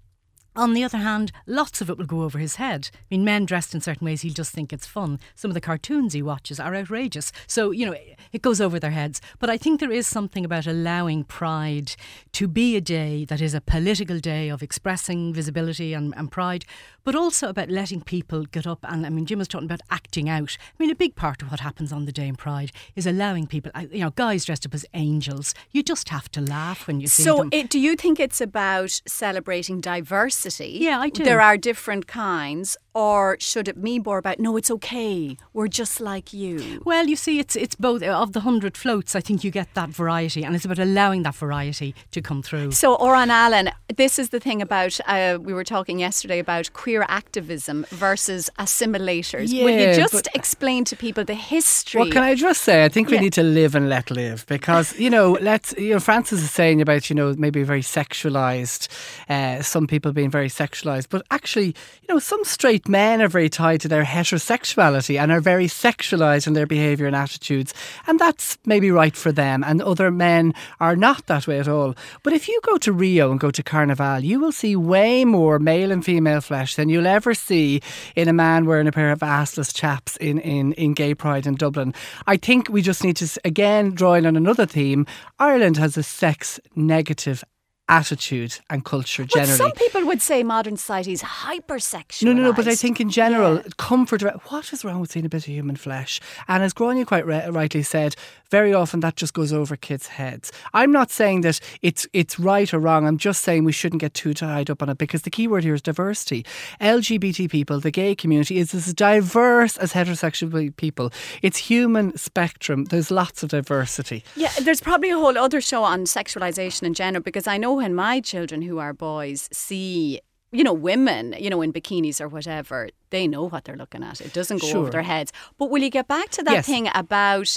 [0.54, 2.90] on the other hand, lots of it will go over his head.
[2.92, 5.18] I mean, men dressed in certain ways, he'll just think it's fun.
[5.34, 7.32] Some of the cartoons he watches are outrageous.
[7.46, 7.96] So, you know,
[8.32, 9.20] it goes over their heads.
[9.38, 11.96] But I think there is something about allowing Pride
[12.32, 16.64] to be a day that is a political day of expressing visibility and, and pride,
[17.04, 18.80] but also about letting people get up.
[18.82, 20.56] And I mean, Jim was talking about acting out.
[20.60, 23.46] I mean, a big part of what happens on the day in Pride is allowing
[23.46, 25.54] people, uh, you know, guys dressed up as angels.
[25.70, 27.50] You just have to laugh when you see so them.
[27.52, 30.41] So, do you think it's about celebrating diversity?
[30.42, 30.78] Diversity.
[30.81, 31.24] Yeah, I do.
[31.24, 36.00] There are different kinds, or should it be more about no, it's okay, we're just
[36.00, 36.83] like you?
[36.85, 38.02] Well, you see, it's it's both.
[38.02, 41.35] Of the hundred floats, I think you get that variety, and it's about allowing that
[41.35, 42.72] variety to come through.
[42.72, 47.05] So, Odhrán Allen, this is the thing about uh, we were talking yesterday about queer
[47.09, 49.52] activism versus assimilators.
[49.52, 52.00] Yeah, Will you just explain to people the history?
[52.00, 53.22] Well, can I just say, I think we yeah.
[53.22, 56.81] need to live and let live because you know, let's you know, Francis is saying
[56.81, 58.88] about you know maybe very sexualized,
[59.28, 63.48] uh, some people being very sexualized, but actually, you know, some straight men are very
[63.48, 67.74] tied to their heterosexuality and are very sexualized in their behavior and attitudes.
[68.06, 69.64] And that's maybe right for them.
[69.64, 71.94] And other men are not that way at all.
[72.22, 75.58] But if you go to Rio and go to Carnival, you will see way more
[75.58, 77.80] male and female flesh than you'll ever see
[78.16, 81.54] in a man wearing a pair of assless chaps in, in, in Gay Pride in
[81.54, 81.94] Dublin.
[82.26, 85.06] I think we just need to, again, drawing on another theme,
[85.38, 87.44] Ireland has a sex negative
[87.92, 89.57] attitude and culture But generally.
[89.59, 92.24] some people would say modern society is hypersexual.
[92.24, 92.52] No, no, no.
[92.52, 94.22] But I think in general, comfort.
[94.50, 96.20] What is wrong with seeing a bit of human flesh?
[96.48, 98.16] And as Gráinne quite ri- rightly said,
[98.50, 100.52] very often that just goes over kids' heads.
[100.74, 103.07] I'm not saying that it's it's right or wrong.
[103.07, 105.64] I'm just saying we shouldn't get too tied up on it because the key word
[105.64, 106.44] here is diversity.
[106.81, 111.11] LGBT people, the gay community, is as diverse as heterosexual people.
[111.42, 112.85] It's human spectrum.
[112.87, 114.22] There's lots of diversity.
[114.37, 117.94] Yeah, there's probably a whole other show on sexualization in general because I know when
[117.94, 120.20] my children who are boys see
[120.54, 124.20] you know, women, you know, in bikinis or whatever, they know what they're looking at.
[124.20, 124.80] It doesn't go Sure.
[124.80, 125.32] over their heads.
[125.56, 126.66] But will you get back to that Yes.
[126.66, 127.56] thing about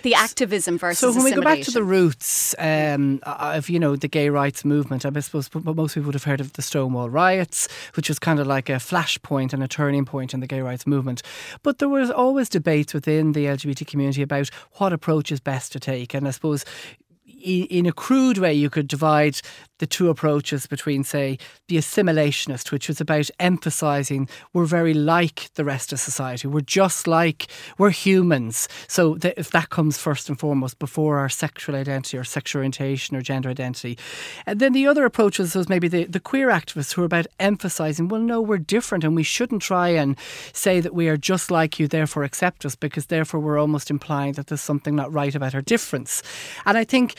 [0.00, 3.94] the activism versus So when we go back to the roots um, of you know
[3.94, 7.68] the gay rights movement, I suppose most people would have heard of the Stonewall riots,
[7.94, 10.86] which was kind of like a flashpoint and a turning point in the gay rights
[10.86, 11.20] movement.
[11.62, 15.78] But there was always debates within the LGBT community about what approach is best to
[15.78, 16.64] take, and I suppose.
[17.40, 19.40] In a crude way, you could divide
[19.80, 21.38] the two approaches between, say,
[21.68, 26.46] the assimilationist, which was about emphasising we're very like the rest of society.
[26.46, 28.68] We're just like, we're humans.
[28.88, 33.22] So if that comes first and foremost before our sexual identity or sexual orientation or
[33.22, 33.98] gender identity.
[34.46, 38.08] And then the other approach was, maybe the, the queer activists who are about emphasising,
[38.08, 40.16] well, no, we're different and we shouldn't try and
[40.52, 44.34] say that we are just like you, therefore accept us, because therefore we're almost implying
[44.34, 46.22] that there's something not right about our difference.
[46.66, 47.14] And I think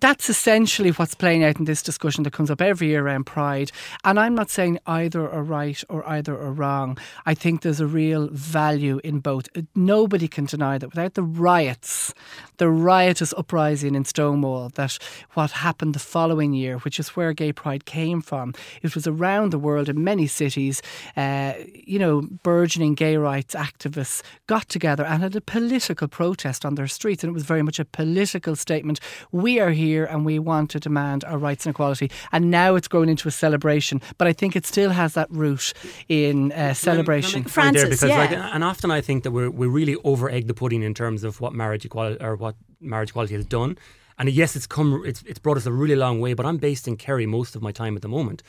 [0.00, 3.72] that's essentially what's playing out in this discussion that comes up every year around Pride.
[4.04, 6.98] And I'm not saying either are right or either are wrong.
[7.24, 9.48] I think there's a real value in both.
[9.56, 12.14] Uh, Nobody can deny that without the riots,
[12.58, 14.98] the riotous uprising in Stonewall, that
[15.34, 19.50] what happened the following year, which is where Gay Pride came from, it was around
[19.50, 20.82] the world in many cities,
[21.16, 26.74] uh, you know, burgeoning gay rights activists got together and had a political protest on
[26.74, 27.24] their streets.
[27.24, 29.00] And it was very much a political statement.
[29.32, 31.95] We are here and we want to demand our rights and equality.
[32.32, 34.00] And now it's grown into a celebration.
[34.18, 35.72] But I think it still has that root
[36.08, 37.42] in uh, celebration.
[37.56, 40.54] Right there, because like, and often I think that we're we really over egg the
[40.54, 43.78] pudding in terms of what marriage equality or what marriage equality has done.
[44.18, 46.32] And yes, it's come, it's, it's brought us a really long way.
[46.34, 48.42] But I'm based in Kerry most of my time at the moment,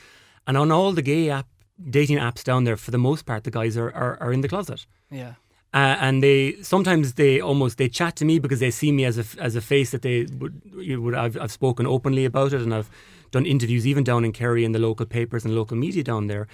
[0.46, 1.46] and on all the gay app
[1.90, 4.48] dating apps down there, for the most part, the guys are are, are in the
[4.48, 4.86] closet.
[5.10, 5.34] Yeah.
[5.74, 9.18] Uh, and they sometimes they almost they chat to me because they see me as
[9.18, 12.62] a as a face that they would you would I've, I've spoken openly about it
[12.62, 12.88] and I've
[13.30, 16.46] done interviews even down in Kerry in the local papers and local media down there,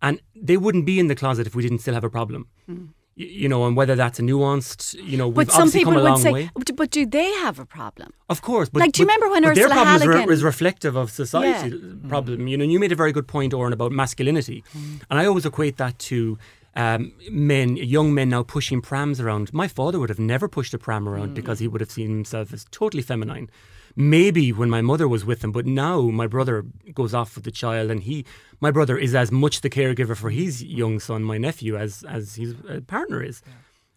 [0.00, 2.46] and they wouldn't be in the closet if we didn't still have a problem.
[2.70, 2.88] Mm.
[3.14, 6.00] Y- You know, and whether that's a nuanced, you know, we've But some people come
[6.00, 6.50] a would long say, way.
[6.54, 8.10] but but do they have a problem?
[8.28, 10.14] Of course, but Like, do you but- remember when but their Ursula problem is, re-
[10.14, 12.08] Halligan- is reflective of society Yeah.
[12.08, 12.48] problem.
[12.48, 14.64] You know, and you made a very good point, Odhrán, about masculinity,
[15.10, 16.38] and I always equate that to
[16.74, 19.52] um, men, young men now pushing prams around.
[19.52, 22.50] My father would have never pushed a pram around because he would have seen himself
[22.54, 23.50] as totally feminine.
[23.94, 27.50] Maybe when my mother was with him, but now my brother goes off with the
[27.50, 28.24] child, and he,
[28.60, 32.36] my brother, is as much the caregiver for his young son, my nephew, as as
[32.36, 33.42] his uh, partner is.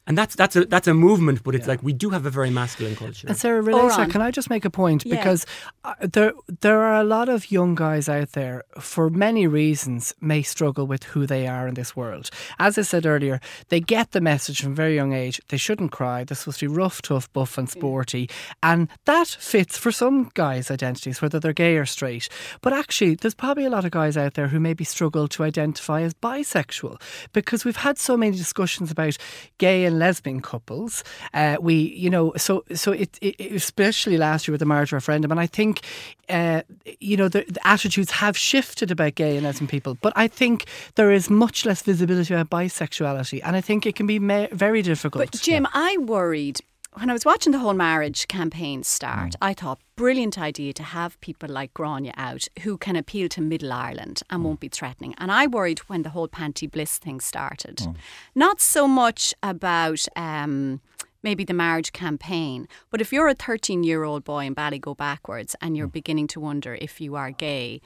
[0.07, 2.51] And that's that's a that's a movement, but it's like we do have a very
[2.51, 3.27] masculine culture.
[3.27, 5.03] And Sarah, relate to Can I just make a point?
[5.03, 5.15] Yeah.
[5.15, 5.45] Because
[5.83, 10.43] uh, there there are a lot of young guys out there, for many reasons, may
[10.43, 12.29] struggle with who they are in this world.
[12.59, 13.39] As I said earlier,
[13.69, 15.41] they get the message from a very young age.
[15.49, 16.23] They shouldn't cry.
[16.23, 18.29] They're supposed to be rough, tough, buff, and sporty,
[18.61, 22.29] and that fits for some guys' identities, whether they're gay or straight.
[22.61, 26.01] But actually, there's probably a lot of guys out there who maybe struggle to identify
[26.01, 27.01] as bisexual
[27.33, 29.17] because we've had so many discussions about
[29.57, 31.03] gay and lesbian couples.
[31.33, 35.31] Uh, we, you know, so so it, it especially last year with the marriage referendum,
[35.31, 35.81] and I think,
[36.29, 36.61] uh,
[36.99, 39.95] you know, the, the attitudes have shifted about gay and lesbian people.
[40.01, 44.07] But I think there is much less visibility about bisexuality, and I think it can
[44.07, 45.31] be ma- very difficult.
[45.31, 46.61] But Jim, I worried
[46.97, 49.31] when I was watching the whole marriage campaign start.
[49.31, 49.37] Mm.
[49.41, 53.71] I thought brilliant idea to have people like Gráinne out who can appeal to Middle
[53.73, 54.45] Ireland and Mm.
[54.45, 55.13] won't be threatening.
[55.17, 57.95] And I worried when the whole Panti Bliss thing started, Mm.
[58.33, 60.05] not so much about.
[60.15, 60.81] Um,
[61.23, 62.67] Maybe the marriage campaign.
[62.91, 65.77] But if you're a 13 year old boy in Ballygo backwards and Mm.
[65.79, 67.81] you're beginning to wonder if you are gay,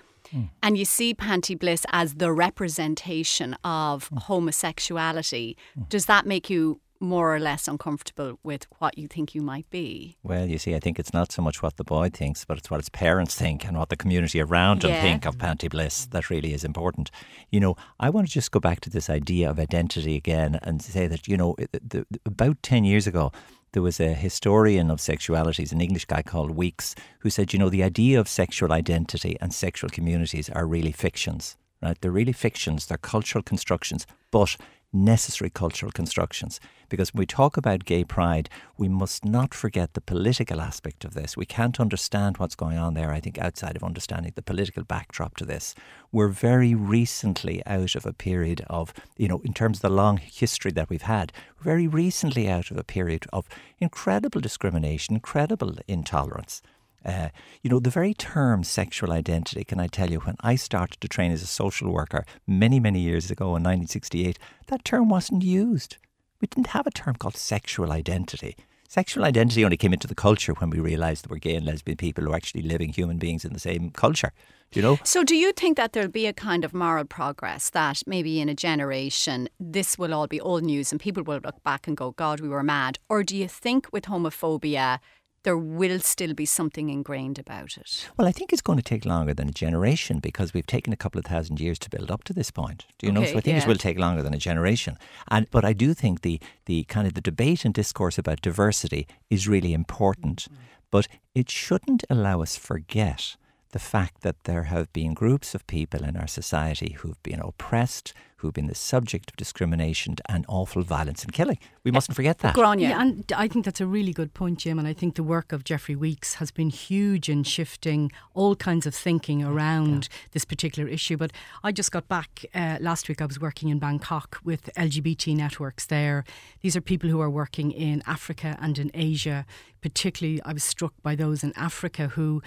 [0.61, 4.23] and you see Panti Bliss as the representation of Mm.
[4.23, 5.55] homosexuality,
[5.87, 10.17] does that make you more or less uncomfortable with what you think you might be.
[10.23, 12.69] Well, you see, I think it's not so much what the boy thinks, but it's
[12.69, 15.01] what his parents think and what the community around him Yeah.
[15.01, 17.09] think of Panti Bliss that really is important.
[17.51, 20.81] You know, I want to just go back to this idea of identity again and
[20.81, 23.31] say that, you know, the, the, about 10 years ago,
[23.71, 27.69] there was a historian of sexualities, an English guy called Weeks, who said, you know,
[27.69, 31.95] the idea of sexual identity and sexual communities are really fictions, right?
[32.01, 34.57] They're really fictions, they're cultural constructions, but
[34.91, 36.59] necessary cultural constructions.
[36.89, 41.13] Because when we talk about gay pride, we must not forget the political aspect of
[41.13, 41.37] this.
[41.37, 45.37] We can't understand what's going on there, I think, outside of understanding the political backdrop
[45.37, 45.75] to this.
[46.11, 50.17] We're very recently out of a period of, you know, in terms of the long
[50.17, 53.47] history that we've had, very recently out of a period of
[53.79, 56.63] incredible discrimination, incredible intolerance.
[57.05, 57.29] Uh,
[57.61, 61.07] you know, the very term sexual identity, can I tell you, when I started to
[61.07, 64.37] train as a social worker many, many years ago in 1968,
[64.67, 65.97] that term wasn't used.
[66.41, 68.55] We didn't have a term called sexual identity.
[68.87, 71.95] Sexual identity only came into the culture when we realised that we're gay and lesbian
[71.95, 74.31] people who are actually living human beings in the same culture.
[74.73, 74.99] You know?
[75.03, 78.49] So, do you think that there'll be a kind of moral progress that maybe in
[78.49, 82.11] a generation this will all be old news and people will look back and go,
[82.11, 82.97] God, we were mad?
[83.09, 84.97] Or do you think with homophobia,
[85.43, 88.09] there will still be something ingrained about it?
[88.17, 90.97] Well, I think it's going to take longer than a generation because we've taken a
[90.97, 92.85] couple of thousand years to build up to this point.
[92.97, 93.25] Do you know?
[93.25, 93.63] So I think yeah.
[93.63, 94.97] it will take longer than a generation.
[95.29, 99.07] And but I do think the the kind of the debate and discourse about diversity
[99.29, 100.43] is really important.
[100.43, 100.63] Mm-hmm.
[100.91, 103.35] But it shouldn't allow us forget
[103.71, 108.13] the fact that there have been groups of people in our society who've been oppressed,
[108.37, 111.59] who've been the subject of discrimination and awful violence and killing.
[111.83, 112.55] We mustn't forget that.
[112.55, 112.81] Gráinne.
[112.81, 114.79] Yeah, and I think that's a really good point, Jim.
[114.79, 118.87] And I think the work of Jeffrey Weeks has been huge in shifting all kinds
[118.87, 121.17] of thinking around this particular issue.
[121.17, 121.31] But
[121.63, 123.21] I just got back uh, last week.
[123.21, 126.23] I was working in Bangkok with LGBT networks there.
[126.61, 129.45] These are people who are working in Africa and in Asia.
[129.81, 132.41] Particularly, I was struck by those in Africa who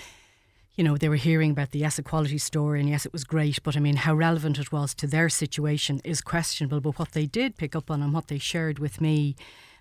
[0.76, 3.62] you know, they were hearing about the Yes Equality story, and yes, it was great,
[3.62, 6.80] but I mean, how relevant it was to their situation is questionable.
[6.80, 9.36] But what they did pick up on and what they shared with me,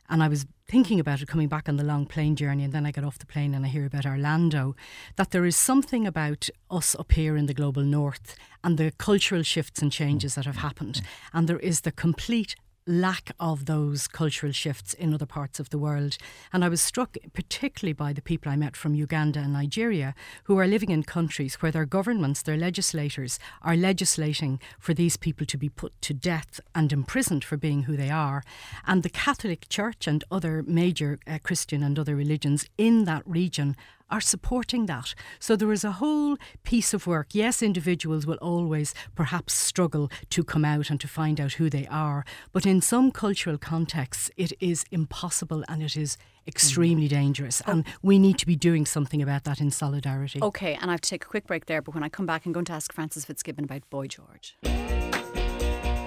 [0.10, 2.86] and I was thinking about it coming back on the long plane journey, and then
[2.86, 4.76] I got off the plane and I hear about Orlando,
[5.16, 9.44] that there is something about us up here in the global north and the cultural
[9.44, 11.02] shifts and changes that have happened,
[11.34, 12.56] and there is the complete
[12.86, 16.18] lack of those cultural shifts in other parts of the world.
[16.52, 20.16] And I was struck particularly by the people I met from Uganda and Nigeria
[20.46, 25.46] who are living in countries where their governments, their legislators, are legislating for these people
[25.46, 28.44] to be put to death and imprisoned for being who they are.
[28.86, 33.76] And the Catholic Church and other major uh, Christian and other religions in that region
[34.12, 35.16] are supporting that.
[35.40, 37.30] So there is a whole piece of work.
[37.34, 41.88] Yes, individuals will always perhaps struggle to come out and to find out who they
[41.88, 47.62] are, but in some cultural contexts, it is impossible and it is extremely dangerous.
[47.68, 47.72] Oh.
[47.72, 50.40] And we need to be doing something about that in solidarity.
[50.42, 52.46] Okay, and I have to take a quick break there, but when I come back,
[52.46, 54.58] I'm going to ask Francis Fitzgibbon about Boy George.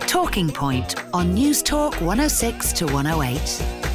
[0.06, 3.93] Talking Point on Newstalk 106 to 108.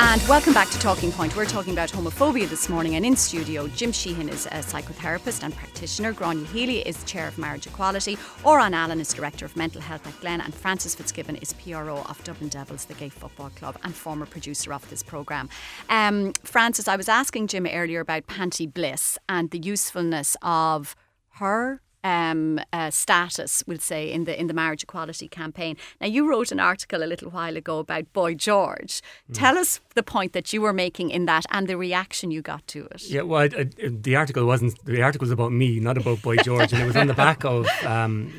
[0.00, 1.36] And welcome back to Talking Point.
[1.36, 5.54] We're talking about homophobia this morning, and in studio, Jim Sheehan is a psychotherapist and
[5.54, 6.12] practitioner.
[6.12, 8.16] Gráinne Healy is chair of marriage equality.
[8.42, 12.22] Odhrán Allen is director of mental health at GLEN, and Francis Fitzgibbon is PRO of
[12.24, 15.48] Dublin Devils, the gay football club, and former producer of this programme.
[15.88, 20.96] Um, Francis, I was asking Jim earlier about Panti Bliss and the usefulness of
[21.34, 25.76] her um, uh, status, we'll say, in the in the marriage equality campaign.
[26.00, 29.00] Now, you wrote an article a little while ago about Boy George.
[29.32, 32.66] Tell us the point that you were making in that and the reaction you got
[32.68, 33.02] to it.
[33.08, 34.84] Yeah, well, I, I, the article wasn't.
[34.84, 37.44] The article was about me, not about Boy George, and it was on the back
[37.44, 38.32] of um,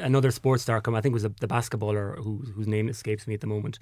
[0.00, 0.80] another sports star.
[0.80, 3.46] Come, I think it was a, the basketballer who, whose name escapes me at the
[3.46, 3.78] moment.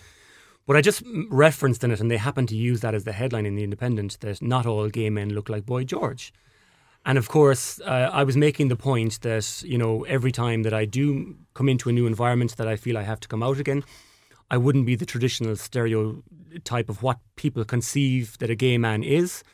[0.66, 3.46] But I just referenced in it, and they happened to use that as the headline
[3.46, 6.32] in the Independent that not all gay men look like Boy George.
[7.06, 10.74] And of course, uh, I was making the point that you know every time that
[10.74, 13.60] I do come into a new environment that I feel I have to come out
[13.60, 13.84] again,
[14.50, 19.44] I wouldn't be the traditional stereotype of what people conceive that a gay man is.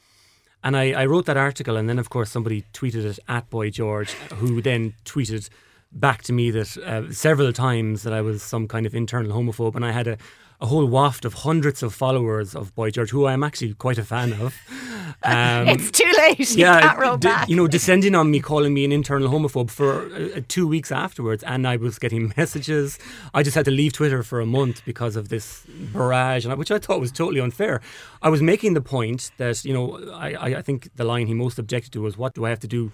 [0.65, 3.69] And I, I wrote that article, and then of course somebody tweeted it at Boy
[3.69, 5.51] George, who then tweeted
[5.93, 9.75] back to me that uh, several times that I was some kind of internal homophobe,
[9.75, 10.17] and I had a,
[10.63, 14.05] a whole waft of hundreds of followers of Boy George, who I'm actually quite a
[14.05, 14.57] fan of.
[15.25, 16.39] Um, it's too late.
[16.41, 17.49] You yeah, can't roll d- back.
[17.49, 20.91] you know, descending on me, calling me an internal homophobe for uh, uh, two weeks
[20.91, 22.99] afterwards, and I was getting messages.
[23.33, 26.73] I just had to leave Twitter for a month because of this barrage, and which
[26.73, 27.81] I thought was totally unfair.
[28.21, 31.35] I was making the point that you know, I, I, I think the line he
[31.35, 32.91] most objected to was, "What do I have to do?"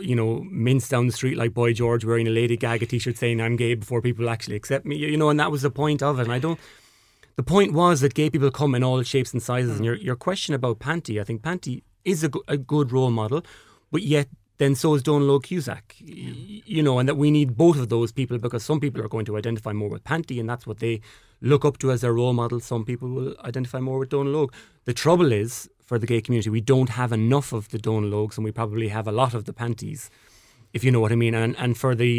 [0.00, 3.40] you know, mince down the street like Boy George wearing a Lady Gaga t-shirt saying
[3.40, 4.96] I'm gay before people actually accept me.
[4.96, 6.24] You know, and that was the point of it.
[6.24, 6.58] And I don't.
[7.36, 9.72] The point was that gay people come in all shapes and sizes.
[9.72, 9.84] And mm.
[9.84, 13.42] your your question about Panti, I think Panti is a, go- a good role model,
[13.90, 14.28] but yet
[14.58, 15.96] then so is Donald Cusack.
[16.00, 19.08] Y- You know, and that we need both of those people because some people are
[19.08, 21.00] going to identify more with Panti, and that's what they
[21.40, 22.60] look up to as their role model.
[22.60, 24.48] Some people will identify more with Dónal Óg.
[24.86, 28.36] The trouble is for the gay community, we don't have enough of the Dónal Ógs,
[28.38, 30.08] and we probably have a lot of the Pantis,
[30.72, 31.34] if you know what I mean.
[31.34, 32.14] And and for the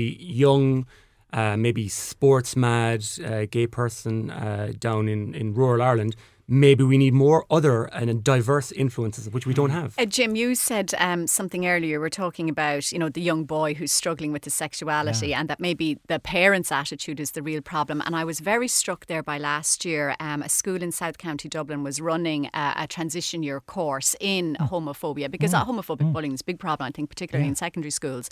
[0.45, 0.85] young.
[1.33, 6.15] Uh, maybe sports mad uh, gay person uh, down in, in rural Ireland,
[6.47, 9.95] maybe we need more other and diverse influences, which we don't have.
[9.97, 11.99] Uh, Jim, you said um, something earlier.
[11.99, 15.59] We're talking about you know the young boy who's struggling with his sexuality, and that
[15.59, 18.01] maybe the parents' attitude is the real problem.
[18.05, 20.15] And I was very struck there by last year.
[20.19, 24.55] Um, a school in South County Dublin was running a, a transition year course in
[24.59, 28.29] homophobia because uh, homophobic bullying is a big problem, I think, particularly in secondary schools,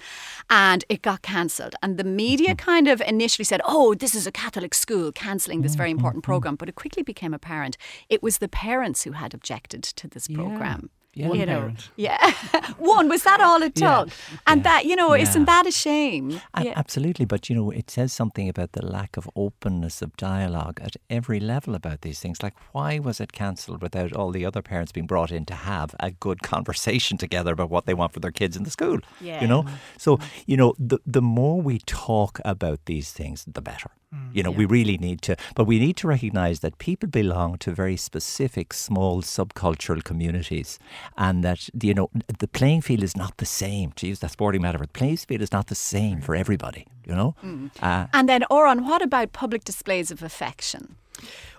[0.50, 1.76] and it got cancelled.
[1.82, 5.76] And the media kind of initially said, "Oh, this is a Catholic school cancelling this
[5.76, 7.78] very important program," but it quickly became apparent
[8.10, 10.90] it was the parents who had objected to this program.
[11.18, 11.90] Yeah, you one know, parent.
[11.96, 12.32] yeah,
[12.78, 14.00] one was that all it Yeah.
[14.04, 14.10] took,
[14.48, 16.42] and that you know, isn't that a shame?
[16.54, 16.74] A- Yeah.
[16.76, 20.98] Absolutely, but you know, it says something about the lack of openness of dialogue at
[21.10, 22.44] every level about these things.
[22.44, 25.96] Like, why was it cancelled without all the other parents being brought in to have
[26.02, 29.00] a good conversation together about what they want for their kids in the school?
[29.22, 29.42] Yeah.
[29.42, 29.66] You know,
[29.98, 33.90] so you know, the the more we talk about these things, the better.
[34.34, 37.72] You know, we really need to, but we need to recognise that people belong to
[37.72, 40.78] very specific small subcultural communities,
[41.18, 42.10] and that you know
[42.40, 43.92] the playing field is not the same.
[43.94, 46.86] To use that sporting metaphor, the playing field is not the same for everybody.
[47.08, 47.36] You know,
[47.82, 50.96] uh, And then, Odhrán, what about public displays of affection?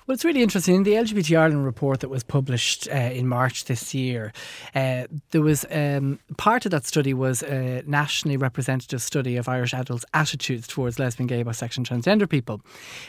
[0.07, 0.76] Well, it's really interesting.
[0.76, 4.32] In the LGBT Ireland report that was published uh, in March this year,
[4.72, 9.74] uh, there was um, part of that study was a nationally representative study of Irish
[9.74, 12.61] adults' attitudes towards lesbian, gay, bisexual, and transgender people,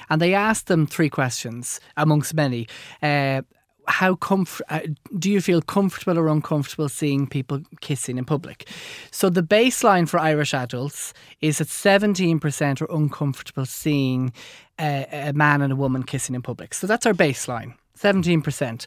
[0.09, 2.67] and they asked them three questions amongst many.
[3.03, 3.43] Uh,
[3.87, 4.81] how comf- uh,
[5.17, 8.69] do you feel comfortable or uncomfortable seeing people kissing in public?
[9.11, 14.33] So the baseline for Irish adults is that 17% are uncomfortable seeing
[14.79, 16.73] uh, a man and a woman kissing in public.
[16.73, 18.85] So that's our baseline, 17%.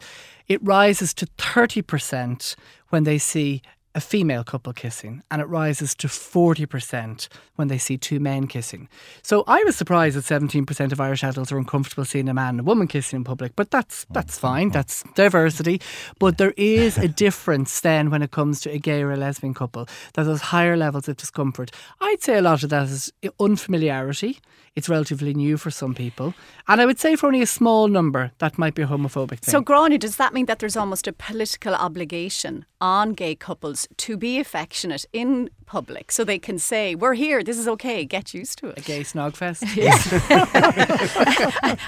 [0.49, 2.57] It rises to 30%
[2.89, 3.63] when they see
[3.95, 8.89] a female couple kissing, and it rises to 40% when they see two men kissing.
[9.23, 12.61] So I was surprised that 17% of Irish adults are uncomfortable seeing a man and
[12.61, 14.71] a woman kissing in public, but that's oh, that's fine.
[14.71, 15.81] That's diversity.
[16.19, 19.55] But there is a difference then when it comes to a gay or a lesbian
[19.55, 21.73] couple, that there's higher levels of discomfort.
[22.01, 24.39] I'd say a lot of that is unfamiliarity.
[24.77, 26.33] It's relatively new for some people.
[26.69, 29.51] And I would say for only a small number, that might be a homophobic thing.
[29.51, 34.17] So, Gráinne, does that mean that there's almost a political obligation on gay couples to
[34.17, 38.59] be affectionate in public so they can say, We're here, this is okay, get used
[38.59, 38.79] to it.
[38.79, 39.63] a gay snog fest?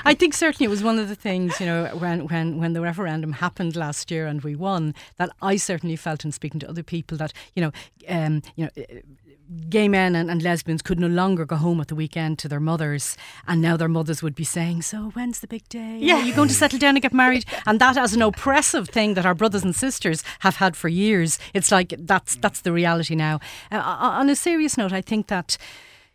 [0.05, 2.80] I think certainly it was one of the things, you know, when, when, when the
[2.80, 6.82] referendum happened last year and we won, that I certainly felt in speaking to other
[6.82, 7.72] people that, you know,
[8.09, 8.70] um, you know,
[9.69, 12.61] gay men and, and lesbians could no longer go home at the weekend to their
[12.61, 15.99] mothers, and now their mothers would be saying, "So when's the big day?
[16.01, 16.17] Yeah.
[16.17, 19.15] Are you going to settle down and get married?" And that as an oppressive thing
[19.15, 21.39] that our brothers and sisters have had for years.
[21.55, 23.41] It's like that's that's the reality now.
[23.71, 25.57] Uh, on a serious note, I think that.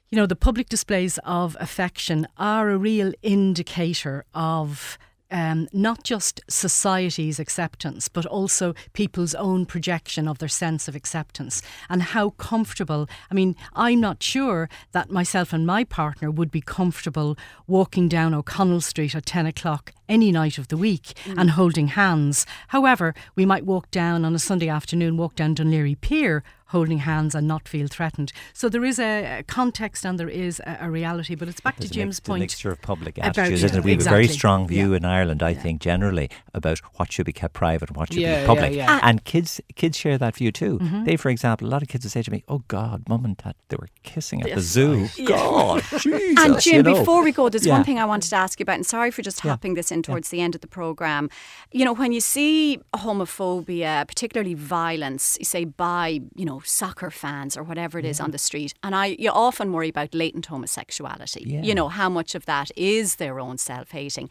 [0.09, 4.97] You know, the public displays of affection are a real indicator of
[5.31, 11.61] um, not just society's acceptance, but also people's own projection of their sense of acceptance
[11.89, 13.09] and how comfortable.
[13.29, 18.33] I mean, I'm not sure that myself and my partner would be comfortable walking down
[18.33, 22.45] O'Connell Street at 10 o'clock any night of the week and holding hands.
[22.69, 26.99] However, we might walk down on a Sunday afternoon, walk down Dún Laoghaire Pier holding
[26.99, 28.31] hands and not feel threatened.
[28.53, 29.07] So there is a
[29.39, 32.19] a context and there is a, a reality, but it's back There's to Jim's mix-
[32.27, 32.41] point.
[32.41, 33.83] A mixture of public attitudes, isn't it?
[33.83, 34.97] We have a very strong view Yeah.
[34.97, 38.41] in Ireland, I think, generally about what should be kept private and what should Yeah,
[38.41, 38.73] be public.
[38.73, 38.99] yeah.
[39.03, 40.77] And kids kids share that view too.
[40.79, 41.03] Mm-hmm.
[41.05, 43.37] They, for example, a lot of kids will say to me, "Oh God, mum and
[43.37, 46.99] dad, they were kissing at the zoo." God, Jesus, And Jim, you know.
[46.99, 47.73] before we go, there's Yeah.
[47.77, 49.51] one thing I wanted to ask you about, and sorry for just Yeah.
[49.51, 51.29] hopping this in towards the end of the programme.
[51.71, 57.57] You know, when you see homophobia, particularly violence, you say by, you know, soccer fans
[57.57, 61.43] or whatever it is on the street, and I you often worry about latent homosexuality.
[61.45, 61.61] Yeah.
[61.61, 64.29] You know, how much of that is their own self hating.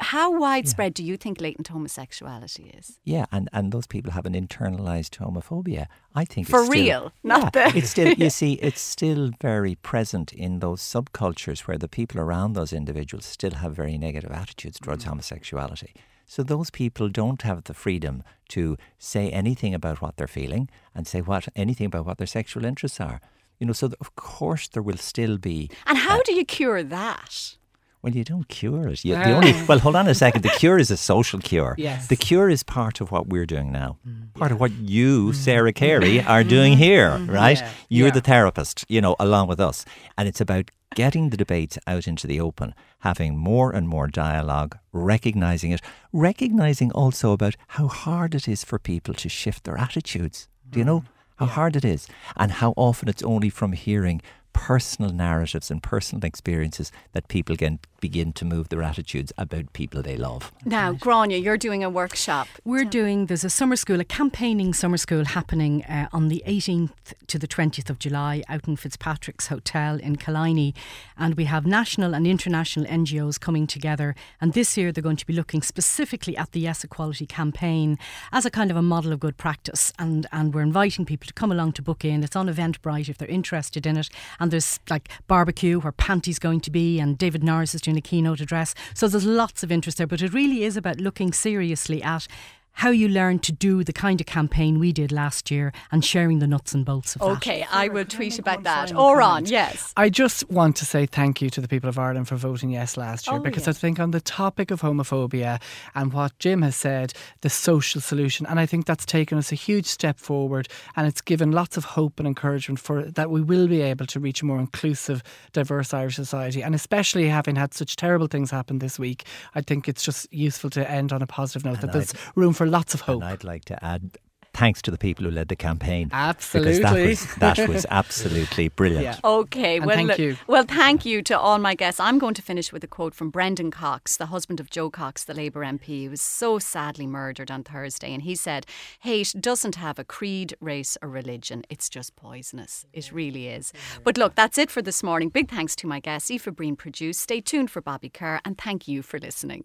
[0.00, 2.98] How widespread do you think latent homosexuality is?
[3.04, 5.86] Yeah, and, and those people have an internalized homophobia.
[6.14, 9.76] I think For still- real, not yeah, the- it's still you see it's still very
[9.76, 14.80] present in those subcultures where the people around those individuals still have very negative attitudes
[14.80, 15.08] towards mm.
[15.08, 15.94] homosexuality.
[16.26, 21.06] So those people don't have the freedom to say anything about what they're feeling and
[21.06, 23.20] say what anything about what their sexual interests are.
[23.58, 25.70] You know, so of course there will still be.
[25.86, 27.56] And how do you cure that?
[28.04, 29.02] Well, you don't cure it.
[29.02, 29.64] You, the only ah.
[29.66, 30.42] well, hold on a second.
[30.42, 31.74] The cure is a social cure.
[31.84, 32.08] Yes.
[32.08, 33.96] The cure is part of what we're doing now.
[34.06, 34.34] Mm.
[34.34, 35.34] Part of what you, mm.
[35.34, 35.74] Sarah mm.
[35.74, 37.30] Carey, are doing here, mm-hmm.
[37.30, 37.58] right?
[37.58, 37.70] Yeah.
[37.88, 38.14] You're Yeah.
[38.14, 39.86] the therapist, you know, along with us,
[40.18, 44.76] and it's about getting the debate out into the open, having more and more dialogue,
[44.92, 45.80] recognizing it,
[46.12, 50.48] recognizing also about how hard it is for people to shift their attitudes.
[50.70, 51.04] Do you know
[51.36, 54.20] how hard it is, and how often it's only from hearing
[54.54, 60.02] personal narratives and personal experiences that people can begin to move their attitudes about people
[60.02, 60.52] they love.
[60.66, 62.48] Now, Gráinne, you're doing a workshop.
[62.62, 67.14] We're doing, there's a summer school, a campaigning summer school happening uh, on the 18th
[67.28, 70.74] to the 20th of July out in Fitzpatrick's Hotel in Killiney.
[71.16, 74.14] And we have national and international NGOs coming together.
[74.38, 77.98] And this year they're going to be looking specifically at the Yes Equality campaign
[78.32, 79.94] as a kind of a model of good practice.
[79.98, 82.22] And, and we're inviting people to come along to book in.
[82.22, 84.10] It's on Eventbrite if they're interested in it.
[84.38, 88.00] And there's like barbecue where Panti's going to be, and David Norris is doing a
[88.00, 88.74] keynote address.
[88.94, 90.06] So there's lots of interest there.
[90.06, 92.26] But it really is about looking seriously at
[92.74, 96.38] how you learned to do the kind of campaign we did last year and sharing
[96.40, 97.28] the nuts and bolts of that.
[97.36, 98.88] Okay, I will tweet about that.
[98.90, 99.50] final Odhrán, comment?
[99.50, 99.92] yes.
[99.96, 102.96] I just want to say thank you to the people of Ireland for voting yes
[102.96, 103.76] last year Oh, because yes.
[103.76, 105.60] I think on the topic of homophobia
[105.94, 107.12] and what Jim has said,
[107.42, 111.20] the social solution, and I think that's taken us a huge step forward and it's
[111.20, 114.46] given lots of hope and encouragement for that we will be able to reach a
[114.46, 115.22] more inclusive,
[115.52, 116.62] diverse Irish society.
[116.62, 120.70] And especially having had such terrible things happen this week, I think it's just useful
[120.70, 123.22] to end on a positive note that And there's room for lots of hope.
[123.22, 124.18] And I'd like to add
[124.52, 126.08] thanks to the people who led the campaign.
[126.12, 126.78] Absolutely.
[126.78, 129.02] Because that was, that was absolutely brilliant.
[129.02, 129.18] Yeah.
[129.24, 130.36] Okay, And well, thank look- you.
[130.46, 131.98] well, thank you to all my guests.
[131.98, 135.24] I'm going to finish with a quote from Brendan Cox, the husband of Jo Cox,
[135.24, 138.14] the Labour MP, who was so sadly murdered on Thursday.
[138.14, 138.64] And he said,
[139.00, 141.64] Hate doesn't have a creed, race, or religion.
[141.68, 142.86] It's just poisonous.
[142.92, 143.72] It really is.
[144.04, 145.30] But look, that's it for this morning.
[145.30, 147.18] Big thanks to my guests, Aoife Breen produced.
[147.20, 149.64] Stay tuned for Bobby Kerr, and thank you for listening.